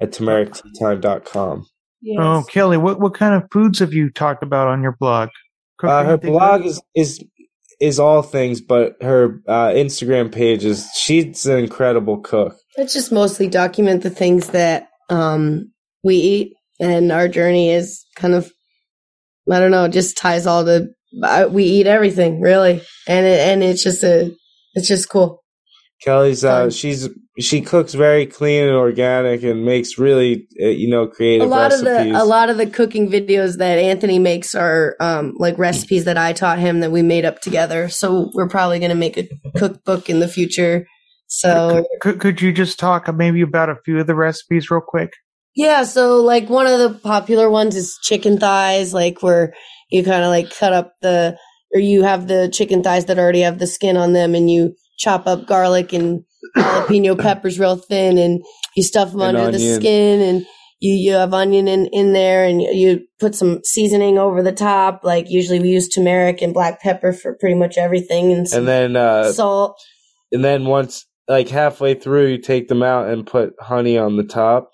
at 0.00 0.12
turmericteatime.com. 0.12 1.66
Yes. 2.02 2.18
Oh, 2.20 2.44
Kelly, 2.48 2.76
what 2.76 3.00
what 3.00 3.14
kind 3.14 3.40
of 3.40 3.48
foods 3.52 3.78
have 3.78 3.92
you 3.92 4.10
talked 4.10 4.42
about 4.42 4.68
on 4.68 4.82
your 4.82 4.96
blog? 4.98 5.28
Uh, 5.82 6.04
her 6.04 6.18
Cooking, 6.18 6.32
blog 6.32 6.66
is 6.66 6.80
is 6.94 7.24
is 7.80 7.98
all 7.98 8.22
things, 8.22 8.60
but 8.60 8.96
her 9.00 9.40
uh, 9.48 9.68
Instagram 9.68 10.32
page 10.32 10.64
is 10.64 10.88
she's 10.96 11.46
an 11.46 11.58
incredible 11.58 12.18
cook. 12.18 12.56
Let's 12.76 12.92
just 12.92 13.12
mostly 13.12 13.48
document 13.48 14.02
the 14.02 14.10
things 14.10 14.48
that 14.48 14.88
um, 15.10 15.72
we 16.02 16.16
eat, 16.16 16.54
and 16.80 17.12
our 17.12 17.28
journey 17.28 17.70
is 17.70 18.04
kind 18.16 18.34
of, 18.34 18.50
I 19.50 19.60
don't 19.60 19.70
know, 19.70 19.88
just 19.88 20.16
ties 20.16 20.46
all 20.46 20.64
the. 20.64 20.92
Uh, 21.22 21.48
we 21.50 21.64
eat 21.64 21.86
everything 21.86 22.40
really, 22.40 22.82
and 23.06 23.26
it, 23.26 23.40
and 23.40 23.62
it's 23.62 23.82
just 23.82 24.02
a, 24.02 24.34
it's 24.74 24.88
just 24.88 25.08
cool. 25.08 25.42
Kelly's 26.02 26.44
uh, 26.44 26.62
Fun. 26.62 26.70
she's 26.70 27.08
she 27.38 27.62
cooks 27.62 27.94
very 27.94 28.26
clean 28.26 28.64
and 28.64 28.76
organic 28.76 29.42
and 29.42 29.64
makes 29.64 29.98
really 29.98 30.46
uh, 30.60 30.66
you 30.66 30.88
know 30.88 31.06
creative 31.06 31.46
a 31.46 31.50
lot 31.50 31.70
recipes. 31.70 31.80
of 31.80 31.84
the 31.84 32.22
a 32.22 32.24
lot 32.24 32.50
of 32.50 32.58
the 32.58 32.66
cooking 32.66 33.08
videos 33.08 33.56
that 33.58 33.78
Anthony 33.78 34.18
makes 34.18 34.54
are 34.54 34.96
um, 35.00 35.34
like 35.38 35.56
recipes 35.58 36.04
that 36.04 36.18
I 36.18 36.32
taught 36.32 36.58
him 36.58 36.80
that 36.80 36.92
we 36.92 37.02
made 37.02 37.24
up 37.24 37.40
together. 37.40 37.88
So 37.88 38.30
we're 38.34 38.48
probably 38.48 38.78
going 38.78 38.90
to 38.90 38.94
make 38.94 39.16
a 39.16 39.28
cookbook 39.56 40.10
in 40.10 40.20
the 40.20 40.28
future. 40.28 40.86
So 41.26 41.86
Could, 42.02 42.20
could 42.20 42.42
you 42.42 42.52
just 42.52 42.78
talk 42.78 43.12
maybe 43.14 43.40
about 43.40 43.70
a 43.70 43.76
few 43.86 43.98
of 43.98 44.06
the 44.06 44.14
recipes 44.14 44.70
real 44.70 44.82
quick? 44.86 45.14
Yeah, 45.54 45.84
so 45.84 46.16
like 46.16 46.50
one 46.50 46.66
of 46.66 46.78
the 46.78 46.98
popular 46.98 47.48
ones 47.48 47.74
is 47.74 47.98
chicken 48.02 48.38
thighs, 48.38 48.92
like 48.92 49.22
where 49.22 49.54
you 49.90 50.04
kind 50.04 50.24
of 50.24 50.28
like 50.28 50.54
cut 50.54 50.74
up 50.74 50.92
the, 51.00 51.38
or 51.74 51.80
you 51.80 52.02
have 52.02 52.28
the 52.28 52.50
chicken 52.50 52.82
thighs 52.82 53.06
that 53.06 53.18
already 53.18 53.40
have 53.40 53.58
the 53.58 53.66
skin 53.66 53.96
on 53.96 54.12
them 54.12 54.34
and 54.34 54.50
you 54.50 54.74
chop 54.98 55.26
up 55.26 55.46
garlic 55.46 55.94
and 55.94 56.22
jalapeno 56.56 57.18
peppers 57.20 57.58
real 57.58 57.76
thin 57.76 58.18
and 58.18 58.42
you 58.76 58.82
stuff 58.82 59.12
them 59.12 59.22
And 59.22 59.36
under 59.36 59.58
the 59.58 59.74
skin 59.74 60.20
and 60.20 60.46
you, 60.80 60.94
you 60.94 61.12
have 61.12 61.32
onion 61.32 61.68
in, 61.68 61.86
in 61.86 62.12
there 62.12 62.44
and 62.44 62.60
you 62.60 63.06
put 63.20 63.34
some 63.34 63.60
seasoning 63.64 64.18
over 64.18 64.42
the 64.42 64.52
top. 64.52 65.02
Like 65.04 65.30
usually 65.30 65.60
we 65.60 65.68
use 65.68 65.88
turmeric 65.88 66.42
and 66.42 66.52
black 66.52 66.80
pepper 66.80 67.12
for 67.12 67.36
pretty 67.38 67.54
much 67.54 67.78
everything 67.78 68.32
and 68.32 68.46
and 68.52 68.66
then 68.66 68.96
uh, 68.96 69.32
salt. 69.32 69.80
and 70.32 70.44
then 70.44 70.64
once 70.64 71.06
like 71.28 71.48
halfway 71.48 71.94
through, 71.94 72.26
you 72.26 72.38
take 72.38 72.68
them 72.68 72.82
out 72.82 73.08
and 73.08 73.26
put 73.26 73.54
honey 73.60 73.96
on 73.96 74.16
the 74.16 74.24
top, 74.24 74.70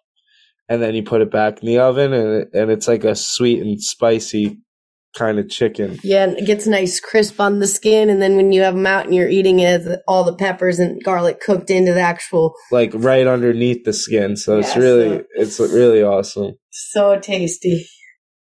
and 0.68 0.82
then 0.82 0.94
you 0.94 1.02
put 1.02 1.20
it 1.20 1.30
back 1.30 1.60
in 1.60 1.66
the 1.66 1.78
oven, 1.78 2.12
and 2.12 2.42
it, 2.42 2.48
and 2.54 2.70
it's 2.70 2.88
like 2.88 3.04
a 3.04 3.14
sweet 3.14 3.60
and 3.60 3.80
spicy 3.80 4.58
kind 5.16 5.38
of 5.38 5.48
chicken. 5.48 5.98
Yeah, 6.04 6.24
and 6.24 6.38
it 6.38 6.46
gets 6.46 6.66
nice 6.66 7.00
crisp 7.00 7.40
on 7.40 7.58
the 7.58 7.66
skin, 7.66 8.08
and 8.10 8.20
then 8.22 8.36
when 8.36 8.52
you 8.52 8.62
have 8.62 8.74
them 8.74 8.86
out 8.86 9.06
and 9.06 9.14
you're 9.14 9.28
eating 9.28 9.58
it, 9.60 10.00
all 10.06 10.24
the 10.24 10.34
peppers 10.34 10.78
and 10.78 11.02
garlic 11.02 11.40
cooked 11.40 11.70
into 11.70 11.92
the 11.94 12.00
actual. 12.00 12.54
like 12.70 12.92
right 12.94 13.26
underneath 13.26 13.84
the 13.84 13.92
skin. 13.92 14.36
So 14.36 14.58
it's 14.58 14.76
really 14.76 15.18
so- 15.18 15.24
it's 15.36 15.58
really 15.60 16.02
awesome. 16.02 16.52
So 16.70 17.18
tasty. 17.18 17.86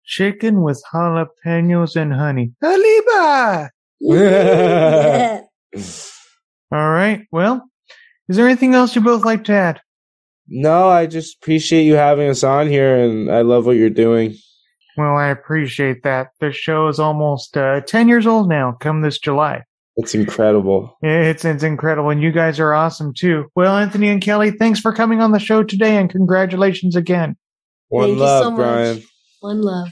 Chicken 0.06 0.64
with 0.64 0.84
jalapenos 0.92 1.96
and 1.96 2.12
honey. 2.14 2.52
Aliba! 2.64 3.70
Yeah. 4.00 5.42
All 6.72 6.90
right. 6.90 7.26
Well, 7.32 7.64
is 8.28 8.36
there 8.38 8.48
anything 8.48 8.74
else 8.76 8.96
you 8.96 9.02
both 9.02 9.24
like 9.26 9.44
to 9.46 9.54
add? 9.54 9.82
No, 10.48 10.88
I 10.90 11.06
just 11.06 11.38
appreciate 11.42 11.84
you 11.84 11.94
having 11.94 12.28
us 12.28 12.44
on 12.44 12.68
here, 12.68 12.98
and 12.98 13.32
I 13.32 13.42
love 13.42 13.66
what 13.68 13.76
you're 13.76 13.90
doing. 13.92 14.36
Well, 15.00 15.16
I 15.16 15.28
appreciate 15.28 16.04
that. 16.04 16.32
The 16.42 16.52
show 16.52 16.90
is 16.90 17.00
almost 17.00 17.56
uh, 17.56 17.80
10 17.80 18.10
years 18.10 18.28
old 18.28 18.50
now, 18.50 18.74
come 18.82 19.02
this 19.02 19.18
July. 19.18 19.64
It's 19.96 20.14
incredible. 20.14 20.98
It's, 21.02 21.46
it's 21.46 21.64
incredible, 21.64 22.10
and 22.10 22.22
you 22.22 22.34
guys 22.34 22.60
are 22.60 22.74
awesome 22.74 23.14
too. 23.14 23.46
Well, 23.56 23.78
Anthony 23.78 24.10
and 24.10 24.22
Kelly, 24.22 24.52
thanks 24.52 24.82
for 24.82 24.92
coming 24.92 25.22
on 25.22 25.32
the 25.32 25.40
show 25.40 25.64
today, 25.64 25.96
and 25.96 26.10
congratulations 26.10 26.98
again. 26.98 27.38
One 27.88 28.08
Thank 28.08 28.18
you 28.18 28.24
love, 28.24 28.44
so 28.44 28.52
much. 28.52 28.58
Brian. 28.58 29.04
One 29.40 29.62
love. 29.62 29.88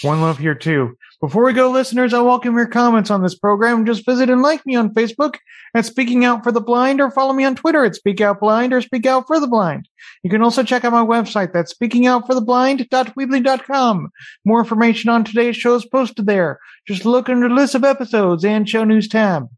One 0.00 0.22
love 0.22 0.38
here 0.38 0.54
too. 0.54 0.96
Before 1.18 1.44
we 1.44 1.54
go, 1.54 1.70
listeners, 1.70 2.12
I 2.12 2.20
welcome 2.20 2.56
your 2.56 2.66
comments 2.66 3.10
on 3.10 3.22
this 3.22 3.34
program. 3.34 3.86
Just 3.86 4.04
visit 4.04 4.28
and 4.28 4.42
like 4.42 4.66
me 4.66 4.76
on 4.76 4.92
Facebook 4.92 5.36
at 5.74 5.86
Speaking 5.86 6.26
Out 6.26 6.44
for 6.44 6.52
the 6.52 6.60
Blind 6.60 7.00
or 7.00 7.10
follow 7.10 7.32
me 7.32 7.44
on 7.44 7.56
Twitter 7.56 7.86
at 7.86 7.94
Speak 7.94 8.20
Out 8.20 8.38
Blind 8.38 8.74
or 8.74 8.82
Speak 8.82 9.06
Out 9.06 9.26
for 9.26 9.40
the 9.40 9.46
Blind. 9.46 9.88
You 10.22 10.28
can 10.28 10.42
also 10.42 10.62
check 10.62 10.84
out 10.84 10.92
my 10.92 11.02
website. 11.02 11.54
That's 11.54 11.72
speakingoutfortheblind.weebly.com. 11.72 14.10
More 14.44 14.60
information 14.60 15.08
on 15.08 15.24
today's 15.24 15.56
show 15.56 15.74
is 15.74 15.86
posted 15.86 16.26
there. 16.26 16.58
Just 16.86 17.06
look 17.06 17.30
under 17.30 17.48
the 17.48 17.54
list 17.54 17.74
of 17.74 17.82
episodes 17.82 18.44
and 18.44 18.68
show 18.68 18.84
news 18.84 19.08
tab. 19.08 19.48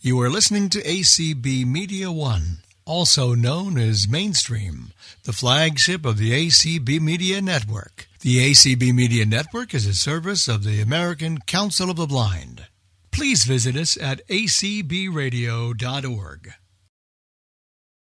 You 0.00 0.20
are 0.20 0.30
listening 0.30 0.68
to 0.68 0.82
ACB 0.82 1.66
Media 1.66 2.08
One, 2.12 2.58
also 2.84 3.34
known 3.34 3.76
as 3.78 4.06
Mainstream, 4.06 4.92
the 5.24 5.32
flagship 5.32 6.06
of 6.06 6.18
the 6.18 6.30
ACB 6.30 7.00
Media 7.00 7.42
Network. 7.42 8.06
The 8.20 8.48
ACB 8.48 8.94
Media 8.94 9.26
Network 9.26 9.74
is 9.74 9.86
a 9.86 9.94
service 9.94 10.46
of 10.46 10.62
the 10.62 10.80
American 10.80 11.38
Council 11.38 11.90
of 11.90 11.96
the 11.96 12.06
Blind. 12.06 12.68
Please 13.10 13.42
visit 13.42 13.74
us 13.74 13.96
at 14.00 14.24
acbradio.org. 14.28 15.72